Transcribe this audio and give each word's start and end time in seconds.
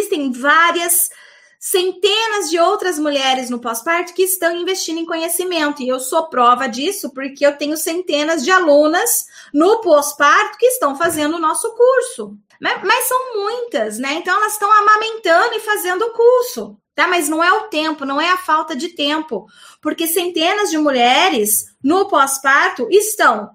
existem 0.00 0.32
várias 0.32 1.10
centenas 1.58 2.48
de 2.48 2.58
outras 2.58 2.98
mulheres 2.98 3.50
no 3.50 3.60
pós-parto 3.60 4.14
que 4.14 4.22
estão 4.22 4.56
investindo 4.56 4.98
em 4.98 5.04
conhecimento. 5.04 5.82
E 5.82 5.88
eu 5.88 6.00
sou 6.00 6.28
prova 6.28 6.66
disso 6.66 7.12
porque 7.12 7.44
eu 7.44 7.56
tenho 7.56 7.76
centenas 7.76 8.42
de 8.42 8.50
alunas 8.50 9.26
no 9.52 9.80
pós-parto 9.82 10.56
que 10.58 10.66
estão 10.66 10.96
fazendo 10.96 11.36
o 11.36 11.40
nosso 11.40 11.74
curso. 11.74 12.34
Mas, 12.60 12.82
mas 12.82 13.04
são 13.06 13.34
muitas, 13.34 13.98
né? 13.98 14.14
Então 14.14 14.34
elas 14.36 14.54
estão 14.54 14.72
amamentando 14.72 15.54
e 15.54 15.60
fazendo 15.60 16.02
o 16.02 16.12
curso. 16.12 16.76
Tá? 16.94 17.06
Mas 17.06 17.28
não 17.28 17.44
é 17.44 17.52
o 17.52 17.68
tempo, 17.68 18.04
não 18.04 18.20
é 18.20 18.30
a 18.30 18.36
falta 18.36 18.74
de 18.74 18.88
tempo, 18.88 19.46
porque 19.80 20.06
centenas 20.06 20.70
de 20.70 20.76
mulheres 20.76 21.66
no 21.82 22.08
pós-parto 22.08 22.88
estão 22.90 23.50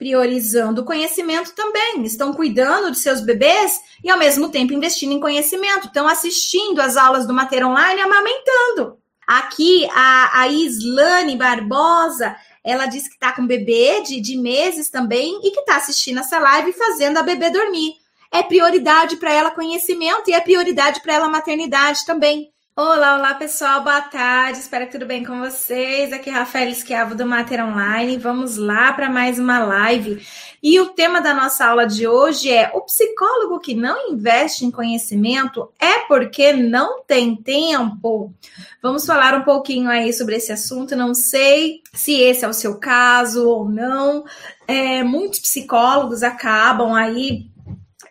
priorizando 0.00 0.80
o 0.80 0.84
conhecimento 0.86 1.54
também, 1.54 2.02
estão 2.04 2.32
cuidando 2.32 2.90
de 2.90 2.98
seus 2.98 3.20
bebês 3.20 3.82
e 4.02 4.08
ao 4.08 4.18
mesmo 4.18 4.48
tempo 4.48 4.72
investindo 4.72 5.12
em 5.12 5.20
conhecimento, 5.20 5.88
estão 5.88 6.08
assistindo 6.08 6.80
as 6.80 6.96
aulas 6.96 7.26
do 7.26 7.34
Mater 7.34 7.66
Online 7.66 8.00
amamentando. 8.00 8.96
Aqui 9.26 9.86
a, 9.92 10.40
a 10.40 10.48
Islane 10.48 11.36
Barbosa, 11.36 12.34
ela 12.64 12.86
disse 12.86 13.10
que 13.10 13.16
está 13.16 13.30
com 13.32 13.46
bebê 13.46 14.00
de, 14.00 14.22
de 14.22 14.38
meses 14.38 14.88
também 14.88 15.38
e 15.44 15.50
que 15.50 15.60
está 15.60 15.76
assistindo 15.76 16.20
essa 16.20 16.38
live 16.38 16.72
fazendo 16.72 17.18
a 17.18 17.22
bebê 17.22 17.50
dormir. 17.50 17.92
É 18.32 18.42
prioridade 18.42 19.18
para 19.18 19.34
ela 19.34 19.50
conhecimento 19.50 20.30
e 20.30 20.32
é 20.32 20.40
prioridade 20.40 21.02
para 21.02 21.12
ela 21.12 21.28
maternidade 21.28 22.06
também. 22.06 22.50
Olá, 22.76 23.16
olá 23.16 23.34
pessoal, 23.34 23.82
boa 23.82 24.00
tarde, 24.00 24.60
espero 24.60 24.86
que 24.86 24.92
tudo 24.92 25.04
bem 25.04 25.24
com 25.24 25.40
vocês. 25.40 26.12
Aqui 26.12 26.30
é 26.30 26.32
Rafael 26.32 26.70
Esquiavo 26.70 27.16
do 27.16 27.26
Mater 27.26 27.62
Online. 27.62 28.16
Vamos 28.16 28.56
lá 28.56 28.92
para 28.92 29.10
mais 29.10 29.40
uma 29.40 29.58
live. 29.58 30.24
E 30.62 30.78
o 30.80 30.90
tema 30.90 31.20
da 31.20 31.34
nossa 31.34 31.66
aula 31.66 31.84
de 31.84 32.06
hoje 32.06 32.50
é: 32.50 32.70
o 32.72 32.80
psicólogo 32.82 33.58
que 33.58 33.74
não 33.74 34.12
investe 34.12 34.64
em 34.64 34.70
conhecimento 34.70 35.68
é 35.80 36.06
porque 36.06 36.52
não 36.52 37.02
tem 37.02 37.34
tempo. 37.34 38.32
Vamos 38.80 39.04
falar 39.04 39.34
um 39.34 39.42
pouquinho 39.42 39.90
aí 39.90 40.12
sobre 40.12 40.36
esse 40.36 40.52
assunto. 40.52 40.94
Não 40.94 41.12
sei 41.12 41.82
se 41.92 42.14
esse 42.20 42.44
é 42.44 42.48
o 42.48 42.54
seu 42.54 42.78
caso 42.78 43.46
ou 43.46 43.68
não. 43.68 44.24
É, 44.66 45.02
muitos 45.02 45.40
psicólogos 45.40 46.22
acabam 46.22 46.94
aí 46.94 47.49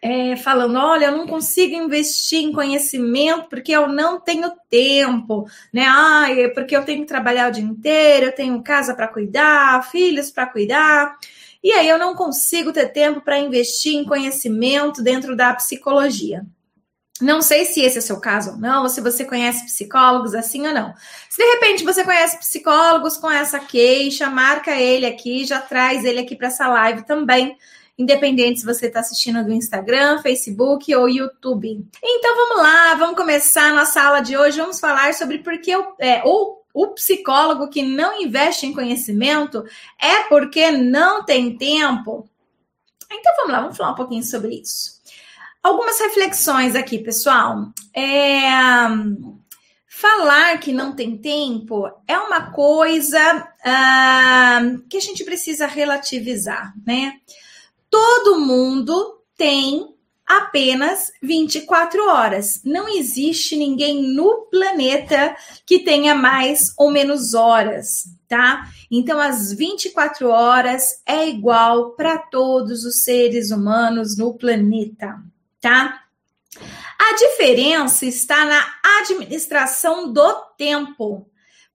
é, 0.02 0.36
falando: 0.38 0.78
olha, 0.78 1.06
eu 1.06 1.18
não 1.18 1.28
consigo 1.28 1.76
investir 1.76 2.40
em 2.40 2.52
conhecimento 2.52 3.50
porque 3.50 3.72
eu 3.72 3.88
não 3.88 4.20
tenho 4.20 4.52
tempo, 4.70 5.46
né? 5.74 5.86
Ah, 5.88 6.28
é 6.32 6.48
porque 6.48 6.76
eu 6.76 6.86
tenho 6.86 7.02
que 7.02 7.08
trabalhar 7.08 7.50
o 7.50 7.52
dia 7.52 7.64
inteiro, 7.64 8.28
eu 8.28 8.36
tenho 8.36 8.64
casa 8.64 8.94
para 8.94 9.08
cuidar, 9.08 9.90
filhos 9.90 10.32
para 10.32 10.48
cuidar. 10.48 11.18
E 11.62 11.72
aí 11.74 11.90
eu 11.90 11.98
não 11.98 12.16
consigo 12.16 12.72
ter 12.72 12.88
tempo 12.90 13.22
para 13.22 13.40
investir 13.40 13.94
em 13.96 14.06
conhecimento 14.06 15.04
dentro 15.04 15.36
da 15.36 15.54
psicologia. 15.54 16.46
Não 17.22 17.42
sei 17.42 17.66
se 17.66 17.82
esse 17.82 17.98
é 17.98 18.02
seu 18.02 18.18
caso 18.18 18.52
ou 18.52 18.58
não, 18.58 18.84
ou 18.84 18.90
se 18.90 19.02
você 19.02 19.26
conhece 19.26 19.66
psicólogos 19.66 20.34
assim 20.34 20.66
ou 20.66 20.74
não. 20.74 20.94
Se 21.30 21.38
de 21.38 21.50
repente 21.52 21.84
você 21.84 22.02
conhece 22.06 22.38
psicólogos 22.38 23.18
com 23.18 23.30
essa 23.30 23.60
queixa, 23.60 24.30
marca 24.30 24.72
ele 24.80 25.06
aqui, 25.06 25.44
já 25.44 25.60
traz 25.60 26.06
ele 26.06 26.22
aqui 26.22 26.34
para 26.34 26.48
essa 26.48 26.66
live 26.70 27.06
também 27.06 27.58
independente 28.00 28.62
se 28.62 28.66
você 28.66 28.88
está 28.88 29.02
assistindo 29.02 29.44
do 29.44 29.52
Instagram, 29.52 30.22
Facebook 30.22 30.96
ou 30.96 31.10
YouTube. 31.10 31.86
Então 32.02 32.36
vamos 32.36 32.64
lá, 32.64 32.96
vamos 32.96 33.18
começar 33.18 33.72
a 33.72 33.74
nossa 33.74 34.02
aula 34.02 34.22
de 34.22 34.38
hoje. 34.38 34.62
Vamos 34.62 34.80
falar 34.80 35.14
sobre 35.14 35.40
por 35.40 35.60
que 35.60 35.76
o, 35.76 35.94
é, 36.00 36.24
o 36.26 36.88
psicólogo 36.96 37.70
que 37.70 37.84
não 37.84 38.22
investe 38.22 38.66
em 38.66 38.74
conhecimento 38.74 39.66
é 40.00 40.24
porque 40.30 40.72
não 40.72 41.26
tem 41.26 41.58
tempo. 41.58 42.28
Então 43.12 43.36
vamos 43.36 43.52
lá, 43.52 43.62
vamos 43.62 43.78
falar 43.78 43.92
um 43.92 43.96
pouquinho 43.96 44.24
sobre 44.24 44.56
isso. 44.56 45.00
Algumas 45.62 46.00
reflexões 46.00 46.76
aqui, 46.76 47.00
pessoal. 47.00 47.68
É, 47.94 48.40
falar 49.90 50.58
que 50.60 50.72
não 50.72 50.96
tem 50.96 51.18
tempo 51.18 51.92
é 52.08 52.18
uma 52.18 52.52
coisa 52.52 53.20
ah, 53.66 54.62
que 54.90 54.96
a 54.96 55.02
gente 55.02 55.26
precisa 55.26 55.68
relativizar, 55.68 56.74
né? 56.88 57.20
Todo 57.90 58.40
mundo 58.40 59.22
tem 59.38 59.96
apenas 60.30 61.12
24 61.24 62.08
horas. 62.08 62.62
Não 62.64 62.88
existe 62.88 63.56
ninguém 63.56 64.14
no 64.14 64.48
planeta 64.52 65.36
que 65.66 65.80
tenha 65.80 66.14
mais 66.14 66.72
ou 66.78 66.92
menos 66.92 67.34
horas, 67.34 68.06
tá? 68.28 68.70
Então, 68.92 69.20
as 69.20 69.52
24 69.52 70.30
horas 70.30 71.02
é 71.06 71.28
igual 71.28 71.92
para 71.92 72.20
todos 72.20 72.86
os 72.86 73.02
seres 73.02 73.50
humanos 73.50 74.16
no 74.16 74.36
planeta, 74.36 75.20
tá? 75.60 76.04
A 77.00 77.16
diferença 77.16 78.06
está 78.06 78.46
na 78.46 78.64
administração 79.00 80.14
do 80.14 80.32
tempo 80.58 81.26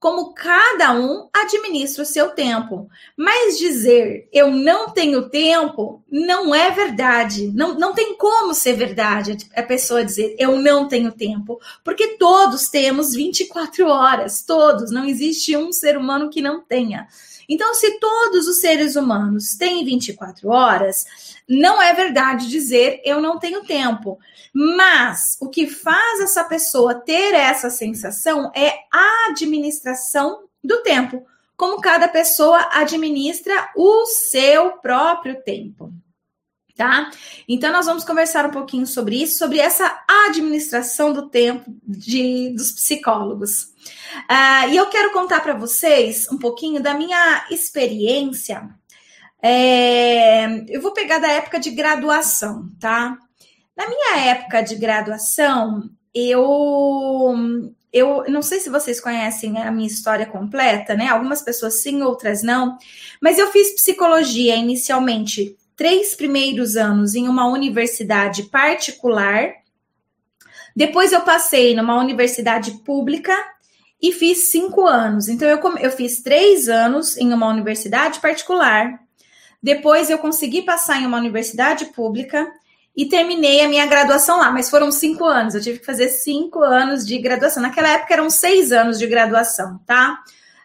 como 0.05 0.35
cada 0.35 0.93
um 0.93 1.31
administra 1.33 2.03
o 2.03 2.07
seu 2.07 2.33
tempo. 2.33 2.91
Mas 3.17 3.57
dizer 3.57 4.29
eu 4.31 4.51
não 4.51 4.91
tenho 4.91 5.31
tempo 5.31 6.05
não 6.13 6.55
é 6.55 6.71
verdade. 6.71 7.51
Não, 7.55 7.73
não 7.79 7.95
tem 7.95 8.15
como 8.19 8.53
ser 8.53 8.75
verdade 8.75 9.39
a 9.57 9.63
pessoa 9.63 10.05
dizer 10.05 10.37
eu 10.39 10.59
não 10.59 10.89
tenho 10.89 11.11
tempo, 11.11 11.59
porque 11.83 12.19
todos 12.19 12.69
temos 12.69 13.15
24 13.15 13.87
horas, 13.87 14.43
todos, 14.43 14.91
não 14.91 15.07
existe 15.07 15.57
um 15.57 15.73
ser 15.73 15.97
humano 15.97 16.29
que 16.29 16.43
não 16.43 16.61
tenha. 16.61 17.09
Então, 17.49 17.75
se 17.75 17.99
todos 17.99 18.47
os 18.47 18.61
seres 18.61 18.97
humanos 18.97 19.55
têm 19.57 19.85
24 19.85 20.49
horas, 20.49 21.07
não 21.49 21.81
é 21.81 21.93
verdade 21.93 22.49
dizer 22.49 23.01
eu 23.05 23.21
não 23.21 23.39
tenho 23.39 23.65
tempo. 23.65 24.19
Mas 24.53 25.37
o 25.41 25.49
que 25.49 25.67
faz 25.67 26.21
essa 26.21 26.45
pessoa 26.45 26.95
ter 26.95 27.35
essa 27.35 27.69
sensação 27.71 28.53
é 28.55 28.73
a 28.93 29.33
do 30.62 30.82
tempo. 30.82 31.25
Como 31.56 31.81
cada 31.81 32.09
pessoa 32.09 32.69
administra 32.72 33.71
o 33.77 34.06
seu 34.06 34.72
próprio 34.78 35.43
tempo. 35.43 35.93
Tá? 36.77 37.09
Então, 37.49 37.72
nós 37.72 37.87
vamos 37.87 38.05
conversar 38.05 38.47
um 38.47 38.50
pouquinho 38.50 38.84
sobre 38.84 39.22
isso, 39.22 39.38
sobre 39.38 39.60
essa 39.60 40.03
administração 40.27 41.12
do 41.12 41.28
tempo 41.28 41.72
de, 41.87 42.50
dos 42.50 42.72
psicólogos. 42.72 43.72
Uh, 44.28 44.71
e 44.72 44.77
eu 44.77 44.87
quero 44.87 45.12
contar 45.12 45.41
para 45.41 45.55
vocês 45.55 46.26
um 46.32 46.38
pouquinho 46.38 46.82
da 46.82 46.93
minha 46.93 47.47
experiência 47.49 48.69
é, 49.47 50.65
eu 50.75 50.81
vou 50.81 50.93
pegar 50.93 51.19
da 51.19 51.31
época 51.31 51.61
de 51.61 51.71
graduação, 51.71 52.71
tá? 52.81 53.19
Na 53.76 53.87
minha 53.87 54.16
época 54.31 54.62
de 54.62 54.75
graduação, 54.75 55.91
eu 56.15 57.75
eu 57.94 58.25
não 58.27 58.43
sei 58.43 58.59
se 58.59 58.69
vocês 58.69 59.00
conhecem 59.00 59.56
a 59.56 59.71
minha 59.71 59.87
história 59.87 60.27
completa, 60.27 60.97
né? 60.97 61.06
Algumas 61.06 61.41
pessoas 61.41 61.81
sim, 61.81 62.03
outras 62.03 62.43
não. 62.43 62.77
Mas 63.22 63.38
eu 63.38 63.53
fiz 63.53 63.72
psicologia 63.72 64.56
inicialmente 64.56 65.56
três 65.77 66.12
primeiros 66.12 66.75
anos 66.75 67.15
em 67.15 67.28
uma 67.28 67.47
universidade 67.47 68.43
particular. 68.44 69.53
Depois 70.75 71.12
eu 71.12 71.21
passei 71.21 71.72
numa 71.77 71.97
universidade 71.97 72.72
pública 72.84 73.32
e 74.03 74.11
fiz 74.11 74.50
cinco 74.50 74.84
anos. 74.88 75.28
Então 75.28 75.49
eu, 75.49 75.61
eu 75.78 75.93
fiz 75.93 76.21
três 76.21 76.69
anos 76.69 77.16
em 77.16 77.32
uma 77.32 77.47
universidade 77.47 78.19
particular. 78.19 79.00
Depois 79.62 80.11
eu 80.11 80.19
consegui 80.19 80.62
passar 80.62 81.00
em 81.00 81.06
uma 81.06 81.19
universidade 81.19 81.87
pública 81.87 82.44
e 82.97 83.06
terminei 83.06 83.60
a 83.60 83.69
minha 83.69 83.87
graduação 83.87 84.38
lá, 84.38 84.50
mas 84.53 84.71
foram 84.71 84.93
cinco 84.93 85.25
anos. 85.25 85.55
Eu 85.55 85.60
tive 85.60 85.81
que 85.81 85.87
fazer 85.87 86.09
cinco 86.09 86.62
anos 86.62 87.05
de 87.06 87.19
graduação. 87.19 87.62
Naquela 87.62 87.88
época 87.88 88.15
eram 88.15 88.31
seis 88.31 88.71
anos 88.71 88.99
de 88.99 89.06
graduação, 89.06 89.81
tá? 89.84 90.21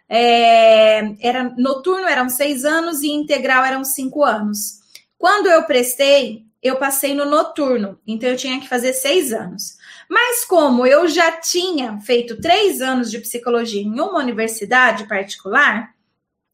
É, 0.07 1.01
era 1.21 1.53
noturno 1.57 2.07
eram 2.07 2.29
seis 2.29 2.65
anos 2.65 3.01
e 3.01 3.09
integral 3.09 3.63
eram 3.63 3.83
cinco 3.83 4.23
anos. 4.23 4.79
Quando 5.17 5.47
eu 5.47 5.63
prestei, 5.63 6.45
eu 6.61 6.77
passei 6.77 7.13
no 7.13 7.25
noturno, 7.25 7.99
então 8.05 8.29
eu 8.29 8.37
tinha 8.37 8.59
que 8.59 8.69
fazer 8.69 8.93
seis 8.93 9.33
anos. 9.33 9.77
Mas 10.09 10.45
como 10.45 10.85
eu 10.85 11.07
já 11.07 11.31
tinha 11.31 11.99
feito 11.99 12.39
três 12.39 12.81
anos 12.81 13.11
de 13.11 13.19
psicologia 13.19 13.81
em 13.81 13.99
uma 13.99 14.19
universidade 14.19 15.07
particular, 15.07 15.93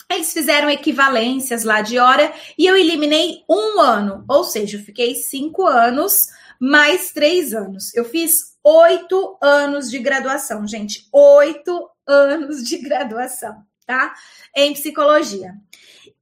eles 0.10 0.32
fizeram 0.32 0.70
equivalências 0.70 1.64
lá 1.64 1.82
de 1.82 1.98
hora 1.98 2.34
e 2.58 2.66
eu 2.66 2.76
eliminei 2.76 3.44
um 3.50 3.80
ano, 3.80 4.24
ou 4.28 4.44
seja, 4.44 4.78
eu 4.78 4.84
fiquei 4.84 5.16
cinco 5.16 5.66
anos 5.66 6.28
mais 6.60 7.12
três 7.12 7.54
anos. 7.54 7.94
Eu 7.96 8.06
fiz 8.06 8.56
oito 8.64 9.38
anos 9.42 9.90
de 9.90 10.00
graduação, 10.00 10.68
gente, 10.68 11.08
oito 11.12 11.90
anos 12.08 12.64
de 12.64 12.78
graduação, 12.78 13.64
tá? 13.86 14.14
Em 14.56 14.74
psicologia. 14.74 15.54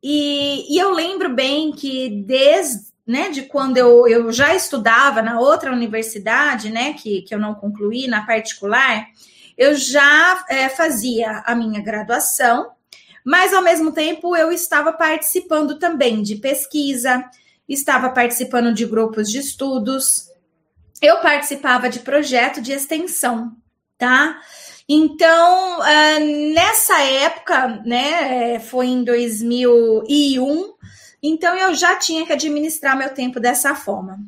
E, 0.02 0.74
e 0.74 0.78
eu 0.78 0.92
lembro 0.92 1.34
bem 1.34 1.72
que 1.72 2.10
desde 2.26 2.94
né, 3.06 3.30
de 3.30 3.44
quando 3.44 3.78
eu, 3.78 4.08
eu 4.08 4.32
já 4.32 4.56
estudava 4.56 5.22
na 5.22 5.40
outra 5.40 5.74
universidade, 5.74 6.70
né, 6.70 6.94
que, 6.94 7.22
que 7.24 7.36
eu 7.36 7.40
não 7.40 7.54
concluí, 7.54 8.08
na 8.08 8.26
particular, 8.26 9.08
eu 9.58 9.76
já 9.76 10.46
é, 10.50 10.70
fazia 10.70 11.44
a 11.46 11.54
minha 11.54 11.82
graduação, 11.82 12.72
mas 13.26 13.54
ao 13.54 13.62
mesmo 13.62 13.92
tempo 13.92 14.36
eu 14.36 14.52
estava 14.52 14.92
participando 14.94 15.78
também 15.80 16.22
de 16.22 16.36
pesquisa, 16.36 17.24
estava 17.68 18.10
participando 18.10 18.74
de 18.74 18.86
grupos 18.86 19.30
de 19.30 19.40
estudos, 19.40 20.30
eu 21.02 21.18
participava 21.18 21.90
de 21.90 22.00
projeto 22.00 22.62
de 22.62 22.72
extensão, 22.72 23.52
tá? 23.98 24.40
Então, 24.88 25.80
uh, 25.80 26.54
nessa 26.54 27.00
época, 27.02 27.82
né, 27.86 28.60
foi 28.60 28.88
em 28.88 29.04
2001, 29.04 30.74
então 31.22 31.56
eu 31.56 31.74
já 31.74 31.96
tinha 31.96 32.26
que 32.26 32.34
administrar 32.34 32.98
meu 32.98 33.14
tempo 33.14 33.40
dessa 33.40 33.74
forma. 33.76 34.20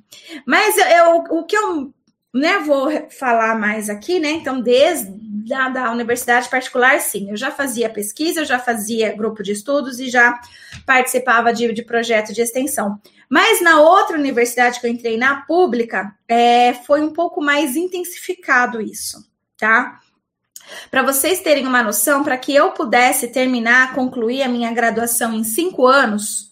Mas 0.46 0.78
eu, 0.78 1.24
o 1.30 1.44
que 1.44 1.58
eu 1.58 1.94
né, 2.34 2.60
vou 2.60 2.90
falar 3.10 3.58
mais 3.58 3.90
aqui, 3.90 4.20
né? 4.20 4.32
Então, 4.32 4.62
desde 4.62 5.10
a 5.54 5.70
da 5.70 5.92
universidade 5.92 6.50
particular, 6.50 7.00
sim, 7.00 7.30
eu 7.30 7.38
já 7.38 7.52
fazia 7.52 7.90
pesquisa, 7.90 8.42
eu 8.42 8.46
já 8.46 8.60
fazia 8.60 9.16
grupo 9.16 9.44
de 9.44 9.52
estudos 9.52 10.00
e 10.00 10.10
já 10.10 10.40
participava 10.86 11.54
de, 11.54 11.72
de 11.74 11.84
projeto 11.84 12.34
de 12.34 12.42
extensão. 12.42 13.00
Mas 13.30 13.62
na 13.62 13.80
outra 13.80 14.18
universidade 14.18 14.80
que 14.80 14.86
eu 14.86 14.92
entrei, 14.92 15.18
na 15.18 15.42
pública, 15.42 16.16
é, 16.28 16.74
foi 16.74 17.02
um 17.02 17.12
pouco 17.12 17.42
mais 17.42 17.76
intensificado 17.76 18.82
isso, 18.82 19.26
tá? 19.58 20.00
Para 20.90 21.04
vocês 21.04 21.42
terem 21.42 21.68
uma 21.68 21.84
noção, 21.84 22.24
para 22.24 22.38
que 22.38 22.54
eu 22.54 22.72
pudesse 22.72 23.28
terminar, 23.28 23.94
concluir 23.94 24.42
a 24.42 24.50
minha 24.50 24.72
graduação 24.72 25.34
em 25.34 25.44
cinco 25.44 25.86
anos, 25.86 26.52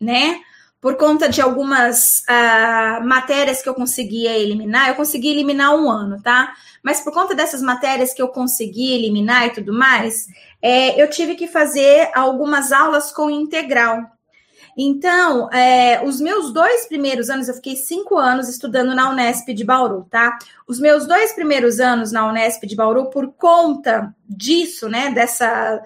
né? 0.00 0.40
Por 0.80 0.96
conta 0.96 1.28
de 1.30 1.40
algumas 1.40 2.22
uh, 2.28 3.04
matérias 3.06 3.62
que 3.62 3.68
eu 3.68 3.74
conseguia 3.74 4.36
eliminar, 4.36 4.88
eu 4.88 4.94
consegui 4.94 5.28
eliminar 5.28 5.74
um 5.74 5.90
ano, 5.90 6.20
tá? 6.22 6.54
Mas 6.84 7.00
por 7.00 7.14
conta 7.14 7.34
dessas 7.34 7.62
matérias 7.62 8.12
que 8.12 8.20
eu 8.20 8.28
consegui 8.28 8.92
eliminar 8.92 9.46
e 9.46 9.54
tudo 9.54 9.72
mais, 9.72 10.26
é, 10.60 11.02
eu 11.02 11.08
tive 11.08 11.34
que 11.34 11.48
fazer 11.48 12.10
algumas 12.14 12.72
aulas 12.72 13.10
com 13.10 13.30
integral. 13.30 14.02
Então, 14.76 15.50
é, 15.50 16.04
os 16.04 16.20
meus 16.20 16.52
dois 16.52 16.84
primeiros 16.86 17.30
anos, 17.30 17.48
eu 17.48 17.54
fiquei 17.54 17.74
cinco 17.74 18.18
anos 18.18 18.48
estudando 18.48 18.94
na 18.94 19.08
Unesp 19.08 19.48
de 19.54 19.64
Bauru, 19.64 20.06
tá? 20.10 20.36
Os 20.66 20.78
meus 20.78 21.06
dois 21.06 21.32
primeiros 21.32 21.80
anos 21.80 22.12
na 22.12 22.28
Unesp 22.28 22.66
de 22.66 22.76
Bauru, 22.76 23.08
por 23.08 23.32
conta 23.32 24.14
disso, 24.28 24.86
né, 24.88 25.10
dessa, 25.10 25.80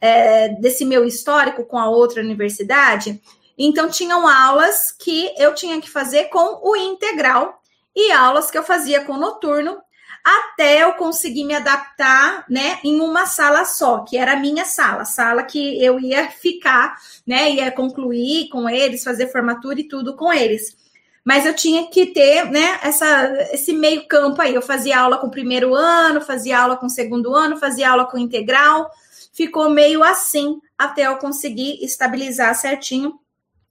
é, 0.00 0.50
desse 0.60 0.84
meu 0.84 1.04
histórico 1.04 1.64
com 1.64 1.78
a 1.78 1.88
outra 1.88 2.20
universidade, 2.20 3.22
então 3.56 3.88
tinham 3.88 4.26
aulas 4.26 4.90
que 4.90 5.32
eu 5.38 5.54
tinha 5.54 5.80
que 5.80 5.88
fazer 5.88 6.24
com 6.24 6.60
o 6.62 6.76
integral 6.76 7.60
e 7.94 8.10
aulas 8.10 8.50
que 8.50 8.58
eu 8.58 8.64
fazia 8.64 9.04
com 9.04 9.12
o 9.12 9.20
noturno 9.20 9.78
até 10.24 10.84
eu 10.84 10.92
conseguir 10.94 11.44
me 11.44 11.54
adaptar, 11.54 12.44
né, 12.48 12.78
em 12.84 13.00
uma 13.00 13.26
sala 13.26 13.64
só, 13.64 14.00
que 14.00 14.16
era 14.16 14.34
a 14.34 14.40
minha 14.40 14.64
sala, 14.64 15.04
sala 15.04 15.42
que 15.42 15.82
eu 15.82 15.98
ia 15.98 16.30
ficar, 16.30 16.96
né, 17.26 17.50
ia 17.50 17.72
concluir 17.72 18.48
com 18.48 18.68
eles, 18.68 19.02
fazer 19.02 19.28
formatura 19.32 19.80
e 19.80 19.88
tudo 19.88 20.14
com 20.14 20.32
eles. 20.32 20.76
Mas 21.24 21.46
eu 21.46 21.54
tinha 21.54 21.86
que 21.88 22.06
ter, 22.06 22.50
né, 22.50 22.78
essa, 22.82 23.32
esse 23.52 23.72
meio 23.72 24.06
campo 24.08 24.42
aí. 24.42 24.54
Eu 24.54 24.62
fazia 24.62 24.98
aula 24.98 25.18
com 25.18 25.28
o 25.28 25.30
primeiro 25.30 25.74
ano, 25.74 26.20
fazia 26.20 26.58
aula 26.58 26.76
com 26.76 26.86
o 26.86 26.90
segundo 26.90 27.34
ano, 27.34 27.56
fazia 27.56 27.90
aula 27.90 28.06
com 28.06 28.18
integral. 28.18 28.90
Ficou 29.32 29.70
meio 29.70 30.02
assim 30.02 30.60
até 30.76 31.06
eu 31.06 31.16
conseguir 31.16 31.82
estabilizar 31.82 32.54
certinho 32.56 33.18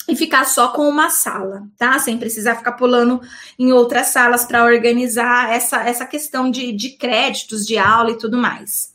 e 0.07 0.15
ficar 0.15 0.45
só 0.45 0.69
com 0.69 0.87
uma 0.87 1.09
sala, 1.09 1.63
tá? 1.77 1.97
Sem 1.99 2.17
precisar 2.17 2.55
ficar 2.55 2.73
pulando 2.73 3.21
em 3.57 3.71
outras 3.71 4.07
salas 4.07 4.45
para 4.45 4.65
organizar 4.65 5.53
essa, 5.53 5.83
essa 5.83 6.05
questão 6.05 6.49
de, 6.49 6.71
de 6.71 6.91
créditos 6.91 7.65
de 7.65 7.77
aula 7.77 8.11
e 8.11 8.17
tudo 8.17 8.37
mais. 8.37 8.93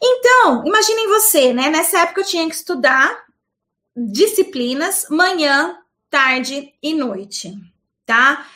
Então, 0.00 0.62
imaginem 0.66 1.08
você, 1.08 1.52
né? 1.52 1.70
Nessa 1.70 2.00
época 2.00 2.20
eu 2.20 2.26
tinha 2.26 2.48
que 2.48 2.54
estudar 2.54 3.24
disciplinas 3.96 5.06
manhã, 5.08 5.78
tarde 6.10 6.74
e 6.82 6.94
noite, 6.94 7.54
tá? 8.04 8.46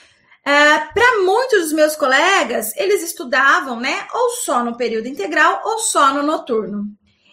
É, 0.45 0.79
para 0.79 1.23
muitos 1.23 1.65
dos 1.65 1.73
meus 1.73 1.97
colegas, 1.97 2.75
eles 2.77 3.03
estudavam, 3.03 3.81
né? 3.81 4.07
Ou 4.13 4.31
só 4.31 4.65
no 4.65 4.77
período 4.77 5.07
integral 5.07 5.63
ou 5.65 5.79
só 5.79 6.13
no 6.13 6.23
noturno. 6.23 6.87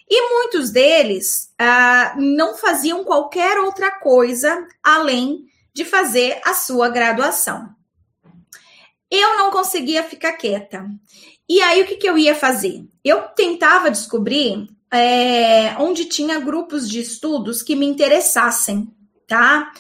E 0.09 0.29
muitos 0.29 0.69
deles 0.69 1.51
ah, 1.57 2.15
não 2.17 2.55
faziam 2.55 3.03
qualquer 3.03 3.57
outra 3.57 3.91
coisa 3.91 4.67
além 4.83 5.45
de 5.73 5.83
fazer 5.83 6.39
a 6.45 6.53
sua 6.53 6.89
graduação. 6.89 7.69
Eu 9.09 9.37
não 9.37 9.51
conseguia 9.51 10.03
ficar 10.03 10.33
quieta. 10.33 10.85
E 11.47 11.61
aí, 11.61 11.81
o 11.81 11.85
que, 11.85 11.97
que 11.97 12.09
eu 12.09 12.17
ia 12.17 12.33
fazer? 12.33 12.83
Eu 13.03 13.21
tentava 13.35 13.91
descobrir 13.91 14.67
é, 14.91 15.75
onde 15.79 16.05
tinha 16.05 16.39
grupos 16.39 16.89
de 16.89 16.99
estudos 16.99 17.61
que 17.61 17.75
me 17.75 17.85
interessassem, 17.85 18.87
tá? 19.27 19.71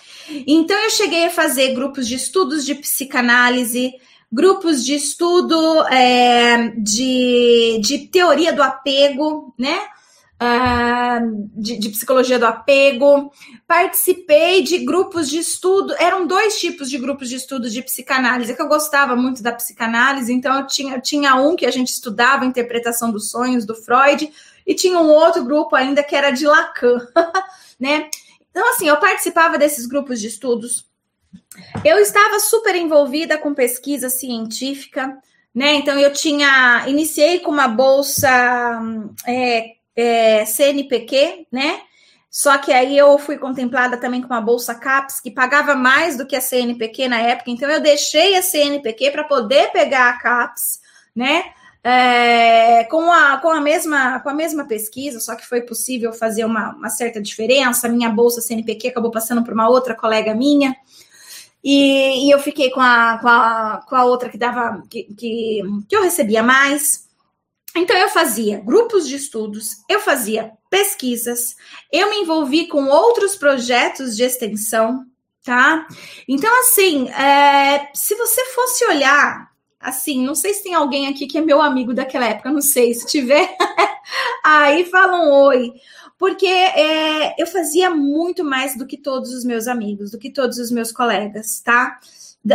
Então, 0.45 0.77
eu 0.77 0.89
cheguei 0.89 1.25
a 1.25 1.31
fazer 1.31 1.73
grupos 1.73 2.07
de 2.07 2.15
estudos 2.15 2.65
de 2.65 2.75
psicanálise, 2.75 3.93
grupos 4.31 4.83
de 4.83 4.95
estudo 4.95 5.81
é, 5.87 6.69
de, 6.77 7.79
de 7.81 8.07
teoria 8.07 8.53
do 8.53 8.61
apego, 8.61 9.53
né? 9.57 9.79
Uh, 10.35 11.49
de, 11.55 11.77
de, 11.77 11.89
psicologia 11.89 12.37
do 12.37 12.45
apego, 12.45 13.31
participei 13.65 14.61
de 14.61 14.79
grupos 14.79 15.29
de 15.29 15.37
estudo, 15.37 15.95
eram 15.97 16.27
dois 16.27 16.59
tipos 16.59 16.89
de 16.89 16.97
grupos 16.97 17.29
de 17.29 17.37
estudo 17.37 17.69
de 17.69 17.81
psicanálise, 17.81 18.53
que 18.53 18.61
eu 18.61 18.67
gostava 18.67 19.15
muito 19.15 19.41
da 19.41 19.53
psicanálise, 19.53 20.33
então 20.33 20.59
eu 20.59 20.67
tinha, 20.67 20.99
tinha 20.99 21.35
um 21.35 21.55
que 21.55 21.65
a 21.65 21.71
gente 21.71 21.87
estudava 21.87 22.43
a 22.43 22.47
interpretação 22.47 23.11
dos 23.11 23.31
sonhos 23.31 23.65
do 23.65 23.73
Freud, 23.73 24.29
e 24.67 24.73
tinha 24.73 24.99
um 24.99 25.09
outro 25.09 25.41
grupo 25.45 25.73
ainda 25.73 26.03
que 26.03 26.15
era 26.15 26.31
de 26.31 26.45
Lacan, 26.45 26.97
né? 27.79 28.09
Então, 28.51 28.69
assim, 28.71 28.89
eu 28.89 28.97
participava 28.97 29.57
desses 29.57 29.85
grupos 29.85 30.19
de 30.19 30.27
estudos, 30.27 30.85
eu 31.83 31.97
estava 31.99 32.39
super 32.39 32.75
envolvida 32.75 33.37
com 33.37 33.53
pesquisa 33.53 34.09
científica, 34.09 35.17
né? 35.53 35.75
Então 35.75 35.97
eu 35.97 36.11
tinha, 36.11 36.83
iniciei 36.87 37.39
com 37.39 37.51
uma 37.51 37.67
bolsa 37.67 38.81
é, 39.25 39.74
é, 39.95 40.45
CNPq, 40.45 41.47
né? 41.51 41.81
Só 42.29 42.57
que 42.57 42.73
aí 42.73 42.97
eu 42.97 43.17
fui 43.17 43.37
contemplada 43.37 43.97
também 43.97 44.21
com 44.21 44.27
uma 44.27 44.41
bolsa 44.41 44.75
CAPES 44.75 45.21
que 45.21 45.31
pagava 45.31 45.73
mais 45.73 46.17
do 46.17 46.25
que 46.25 46.35
a 46.35 46.41
CNPq 46.41 47.07
na 47.07 47.19
época, 47.19 47.49
então 47.49 47.69
eu 47.69 47.79
deixei 47.79 48.35
a 48.35 48.41
CNPq 48.41 49.11
para 49.11 49.23
poder 49.23 49.71
pegar 49.71 50.09
a 50.09 50.17
CAPES, 50.19 50.81
né? 51.15 51.45
É, 51.81 52.83
com, 52.85 53.11
a, 53.11 53.37
com, 53.37 53.49
a 53.49 53.61
mesma, 53.61 54.19
com 54.19 54.27
a 54.27 54.33
mesma 54.33 54.65
pesquisa, 54.65 55.19
só 55.19 55.35
que 55.35 55.45
foi 55.45 55.61
possível 55.61 56.11
fazer 56.11 56.43
uma, 56.43 56.73
uma 56.73 56.89
certa 56.89 57.21
diferença. 57.21 57.87
Minha 57.87 58.09
bolsa 58.09 58.41
CNPq 58.41 58.87
acabou 58.87 59.11
passando 59.11 59.43
para 59.43 59.53
uma 59.53 59.69
outra 59.69 59.95
colega 59.95 60.33
minha. 60.33 60.75
E, 61.63 62.27
e, 62.27 62.31
eu 62.31 62.39
fiquei 62.39 62.69
com 62.69 62.81
a, 62.81 63.17
com 63.21 63.27
a, 63.27 63.85
com 63.87 63.95
a 63.95 64.03
outra 64.03 64.29
que 64.29 64.37
dava 64.37 64.83
que, 64.89 65.03
que, 65.03 65.61
que 65.87 65.95
eu 65.95 66.01
recebia 66.01 66.43
mais. 66.43 67.04
Então, 67.75 67.95
eu 67.97 68.09
fazia 68.09 68.59
grupos 68.59 69.07
de 69.07 69.15
estudos, 69.15 69.83
eu 69.89 69.99
fazia 69.99 70.51
pesquisas, 70.69 71.55
eu 71.91 72.09
me 72.09 72.17
envolvi 72.17 72.67
com 72.67 72.85
outros 72.85 73.35
projetos 73.35 74.15
de 74.15 74.23
extensão, 74.23 75.05
tá? 75.43 75.85
Então, 76.27 76.49
assim, 76.61 77.09
é, 77.09 77.89
se 77.93 78.15
você 78.15 78.45
fosse 78.53 78.85
olhar, 78.85 79.51
assim, 79.79 80.25
não 80.25 80.35
sei 80.35 80.53
se 80.53 80.63
tem 80.63 80.73
alguém 80.73 81.07
aqui 81.07 81.27
que 81.27 81.37
é 81.37 81.41
meu 81.41 81.61
amigo 81.61 81.93
daquela 81.93 82.25
época, 82.25 82.51
não 82.51 82.61
sei, 82.61 82.93
se 82.93 83.05
tiver, 83.05 83.55
aí 84.43 84.85
fala 84.85 85.19
um 85.19 85.31
oi. 85.31 85.73
Porque 86.17 86.47
é, 86.47 87.35
eu 87.37 87.45
fazia 87.45 87.89
muito 87.89 88.43
mais 88.43 88.77
do 88.77 88.87
que 88.87 88.97
todos 88.97 89.33
os 89.33 89.43
meus 89.43 89.67
amigos, 89.67 90.11
do 90.11 90.17
que 90.17 90.31
todos 90.31 90.57
os 90.57 90.71
meus 90.71 90.91
colegas, 90.91 91.59
tá? 91.59 91.99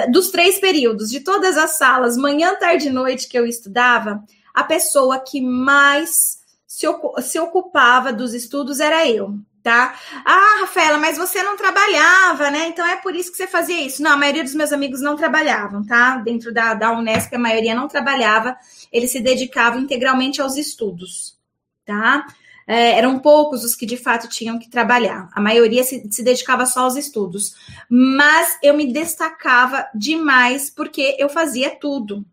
dos 0.08 0.30
três 0.30 0.60
períodos, 0.60 1.10
de 1.10 1.18
todas 1.18 1.56
as 1.56 1.72
salas, 1.72 2.16
manhã, 2.16 2.54
tarde 2.54 2.86
e 2.86 2.92
noite 2.92 3.28
que 3.28 3.36
eu 3.36 3.44
estudava, 3.44 4.22
a 4.54 4.64
pessoa 4.64 5.19
que 5.19 5.40
mais 5.40 6.40
se, 6.66 6.87
se 7.23 7.38
ocupava 7.38 8.12
dos 8.12 8.33
estudos 8.33 8.80
era 8.80 9.09
eu, 9.09 9.38
tá? 9.62 9.95
Ah, 10.25 10.61
Rafaela, 10.61 10.99
mas 10.99 11.19
você 11.19 11.42
não 11.42 11.57
trabalhava, 11.57 12.50
né? 12.50 12.69
Então 12.69 12.87
é 12.87 12.97
por 12.97 13.14
isso 13.14 13.30
que 13.30 13.37
você 13.37 13.47
fazia 13.47 13.80
isso. 13.80 14.02
Não, 14.02 14.12
a 14.12 14.16
maioria 14.16 14.45
dos 14.45 14.54
meus 14.54 14.73
amigos 14.73 15.00
não 15.00 15.16
trabalhavam, 15.16 15.85
tá? 15.85 16.16
Dentro 16.19 16.52
da, 16.52 16.75
da 16.75 16.92
Unesp, 16.92 17.35
a 17.35 17.38
maioria 17.38 17.75
não 17.75 17.88
trabalhava, 17.88 18.57
eles 18.92 19.11
se 19.11 19.21
dedicavam 19.21 19.80
integralmente 19.80 20.40
aos 20.40 20.57
estudos, 20.57 21.37
tá? 21.85 22.26
É, 22.66 22.92
eram 22.99 23.19
poucos 23.19 23.64
os 23.64 23.75
que 23.75 23.85
de 23.85 23.97
fato 23.97 24.28
tinham 24.28 24.57
que 24.57 24.71
trabalhar. 24.71 25.28
A 25.33 25.40
maioria 25.40 25.83
se, 25.83 26.07
se 26.09 26.23
dedicava 26.23 26.64
só 26.66 26.83
aos 26.83 26.95
estudos. 26.95 27.52
Mas 27.88 28.59
eu 28.62 28.75
me 28.75 28.92
destacava 28.92 29.88
demais 29.92 30.71
porque 30.71 31.16
eu 31.19 31.28
fazia 31.28 31.71
tudo, 31.71 32.25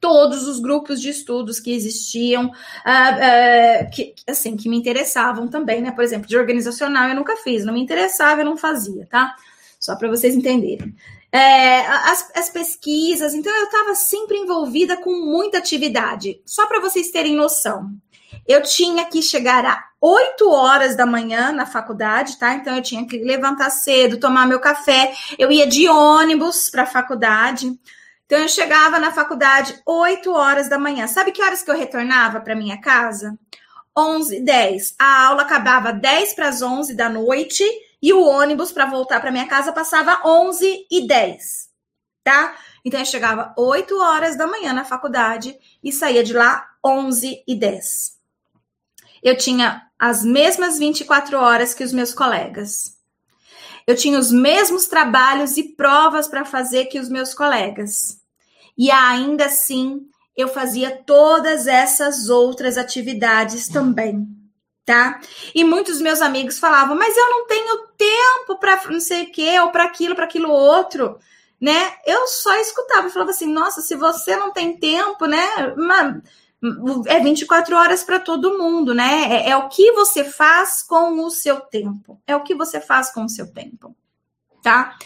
todos 0.00 0.46
os 0.46 0.60
grupos 0.60 1.00
de 1.00 1.10
estudos 1.10 1.60
que 1.60 1.72
existiam, 1.72 2.46
uh, 2.46 2.48
uh, 2.48 3.90
que, 3.90 4.14
assim, 4.26 4.56
que 4.56 4.68
me 4.68 4.76
interessavam 4.76 5.48
também, 5.48 5.80
né? 5.80 5.90
Por 5.90 6.04
exemplo, 6.04 6.28
de 6.28 6.36
organizacional 6.36 7.08
eu 7.08 7.16
nunca 7.16 7.36
fiz, 7.36 7.64
não 7.64 7.74
me 7.74 7.82
interessava, 7.82 8.40
eu 8.40 8.46
não 8.46 8.56
fazia, 8.56 9.06
tá? 9.10 9.34
Só 9.78 9.96
para 9.96 10.08
vocês 10.08 10.34
entenderem. 10.34 10.94
É, 11.30 11.80
as, 11.86 12.30
as, 12.34 12.48
pesquisas, 12.48 13.34
então 13.34 13.54
eu 13.54 13.64
estava 13.64 13.94
sempre 13.94 14.38
envolvida 14.38 14.96
com 14.96 15.12
muita 15.12 15.58
atividade. 15.58 16.40
Só 16.46 16.66
para 16.66 16.80
vocês 16.80 17.10
terem 17.10 17.36
noção, 17.36 17.90
eu 18.46 18.62
tinha 18.62 19.04
que 19.04 19.20
chegar 19.20 19.64
a 19.66 19.84
8 20.00 20.50
horas 20.50 20.96
da 20.96 21.04
manhã 21.04 21.52
na 21.52 21.66
faculdade, 21.66 22.38
tá? 22.38 22.54
Então 22.54 22.74
eu 22.74 22.82
tinha 22.82 23.06
que 23.06 23.18
levantar 23.18 23.68
cedo, 23.68 24.18
tomar 24.18 24.46
meu 24.46 24.58
café. 24.58 25.12
Eu 25.38 25.52
ia 25.52 25.66
de 25.66 25.86
ônibus 25.86 26.70
para 26.70 26.84
a 26.84 26.86
faculdade 26.86 27.78
Então 28.28 28.40
eu 28.40 28.48
chegava 28.48 28.98
na 28.98 29.10
faculdade 29.10 29.80
8 29.86 30.30
horas 30.30 30.68
da 30.68 30.78
manhã. 30.78 31.06
Sabe 31.06 31.32
que 31.32 31.42
horas 31.42 31.62
que 31.62 31.70
eu 31.70 31.74
retornava 31.74 32.42
para 32.42 32.54
minha 32.54 32.78
casa? 32.78 33.38
11, 33.96 34.40
10. 34.40 34.96
A 34.98 35.28
aula 35.28 35.42
acabava 35.42 35.94
10 35.94 36.34
para 36.34 36.48
as 36.48 36.60
11 36.60 36.94
da 36.94 37.08
noite 37.08 37.64
e 38.02 38.12
o 38.12 38.22
ônibus 38.22 38.70
para 38.70 38.84
voltar 38.84 39.18
para 39.18 39.32
minha 39.32 39.48
casa 39.48 39.72
passava 39.72 40.20
11 40.26 40.86
e 40.90 41.06
10, 41.08 41.70
tá? 42.22 42.54
Então 42.84 43.00
eu 43.00 43.06
chegava 43.06 43.54
8 43.56 43.98
horas 43.98 44.36
da 44.36 44.46
manhã 44.46 44.74
na 44.74 44.84
faculdade 44.84 45.58
e 45.82 45.90
saía 45.90 46.22
de 46.22 46.34
lá 46.34 46.68
11 46.84 47.42
e 47.48 47.54
10. 47.54 48.18
Eu 49.22 49.38
tinha 49.38 49.88
as 49.98 50.22
mesmas 50.22 50.78
24 50.78 51.38
horas 51.38 51.72
que 51.72 51.82
os 51.82 51.94
meus 51.94 52.12
colegas. 52.12 52.98
Eu 53.86 53.96
tinha 53.96 54.18
os 54.18 54.30
mesmos 54.30 54.86
trabalhos 54.86 55.56
e 55.56 55.62
provas 55.62 56.28
para 56.28 56.44
fazer 56.44 56.84
que 56.84 57.00
os 57.00 57.08
meus 57.08 57.32
colegas. 57.32 58.17
E 58.78 58.90
ainda 58.90 59.46
assim, 59.46 60.08
eu 60.36 60.48
fazia 60.48 61.02
todas 61.04 61.66
essas 61.66 62.28
outras 62.28 62.78
atividades 62.78 63.68
também, 63.68 64.26
tá? 64.86 65.20
E 65.54 65.64
muitos 65.64 66.00
meus 66.00 66.22
amigos 66.22 66.58
falavam: 66.58 66.96
"Mas 66.96 67.16
eu 67.16 67.28
não 67.28 67.46
tenho 67.46 67.88
tempo 67.96 68.56
para 68.60 68.80
não 68.88 69.00
sei 69.00 69.24
o 69.24 69.32
quê, 69.32 69.58
ou 69.60 69.70
para 69.70 69.84
aquilo, 69.84 70.14
para 70.14 70.24
aquilo 70.24 70.50
outro" 70.50 71.18
né? 71.60 71.94
Eu 72.06 72.26
só 72.28 72.54
escutava, 72.60 73.10
falava 73.10 73.32
assim: 73.32 73.52
"Nossa, 73.52 73.80
se 73.80 73.96
você 73.96 74.36
não 74.36 74.52
tem 74.52 74.76
tempo, 74.78 75.26
né? 75.26 75.74
é 77.06 77.20
24 77.20 77.76
horas 77.76 78.02
para 78.02 78.18
todo 78.18 78.58
mundo, 78.58 78.94
né? 78.94 79.44
É, 79.46 79.50
é, 79.50 79.56
o 79.56 79.68
que 79.68 79.92
você 79.92 80.24
faz 80.24 80.82
com 80.82 81.24
o 81.24 81.30
seu 81.30 81.60
tempo. 81.60 82.20
É 82.26 82.34
o 82.34 82.42
que 82.42 82.54
você 82.54 82.80
faz 82.80 83.10
com 83.10 83.24
o 83.24 83.28
seu 83.28 83.52
tempo, 83.52 83.94
tá? 84.62 84.96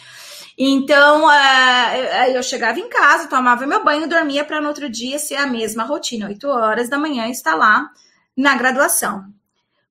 Então, 0.56 1.26
uh, 1.26 2.30
eu 2.34 2.42
chegava 2.42 2.78
em 2.78 2.88
casa, 2.88 3.28
tomava 3.28 3.66
meu 3.66 3.82
banho, 3.84 4.08
dormia 4.08 4.44
para 4.44 4.60
no 4.60 4.68
outro 4.68 4.88
dia 4.88 5.18
ser 5.18 5.36
a 5.36 5.46
mesma 5.46 5.84
rotina, 5.84 6.28
8 6.28 6.48
horas 6.48 6.88
da 6.88 6.98
manhã, 6.98 7.28
estar 7.28 7.54
lá 7.54 7.90
na 8.36 8.54
graduação. 8.54 9.24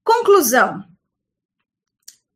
Conclusão. 0.04 0.84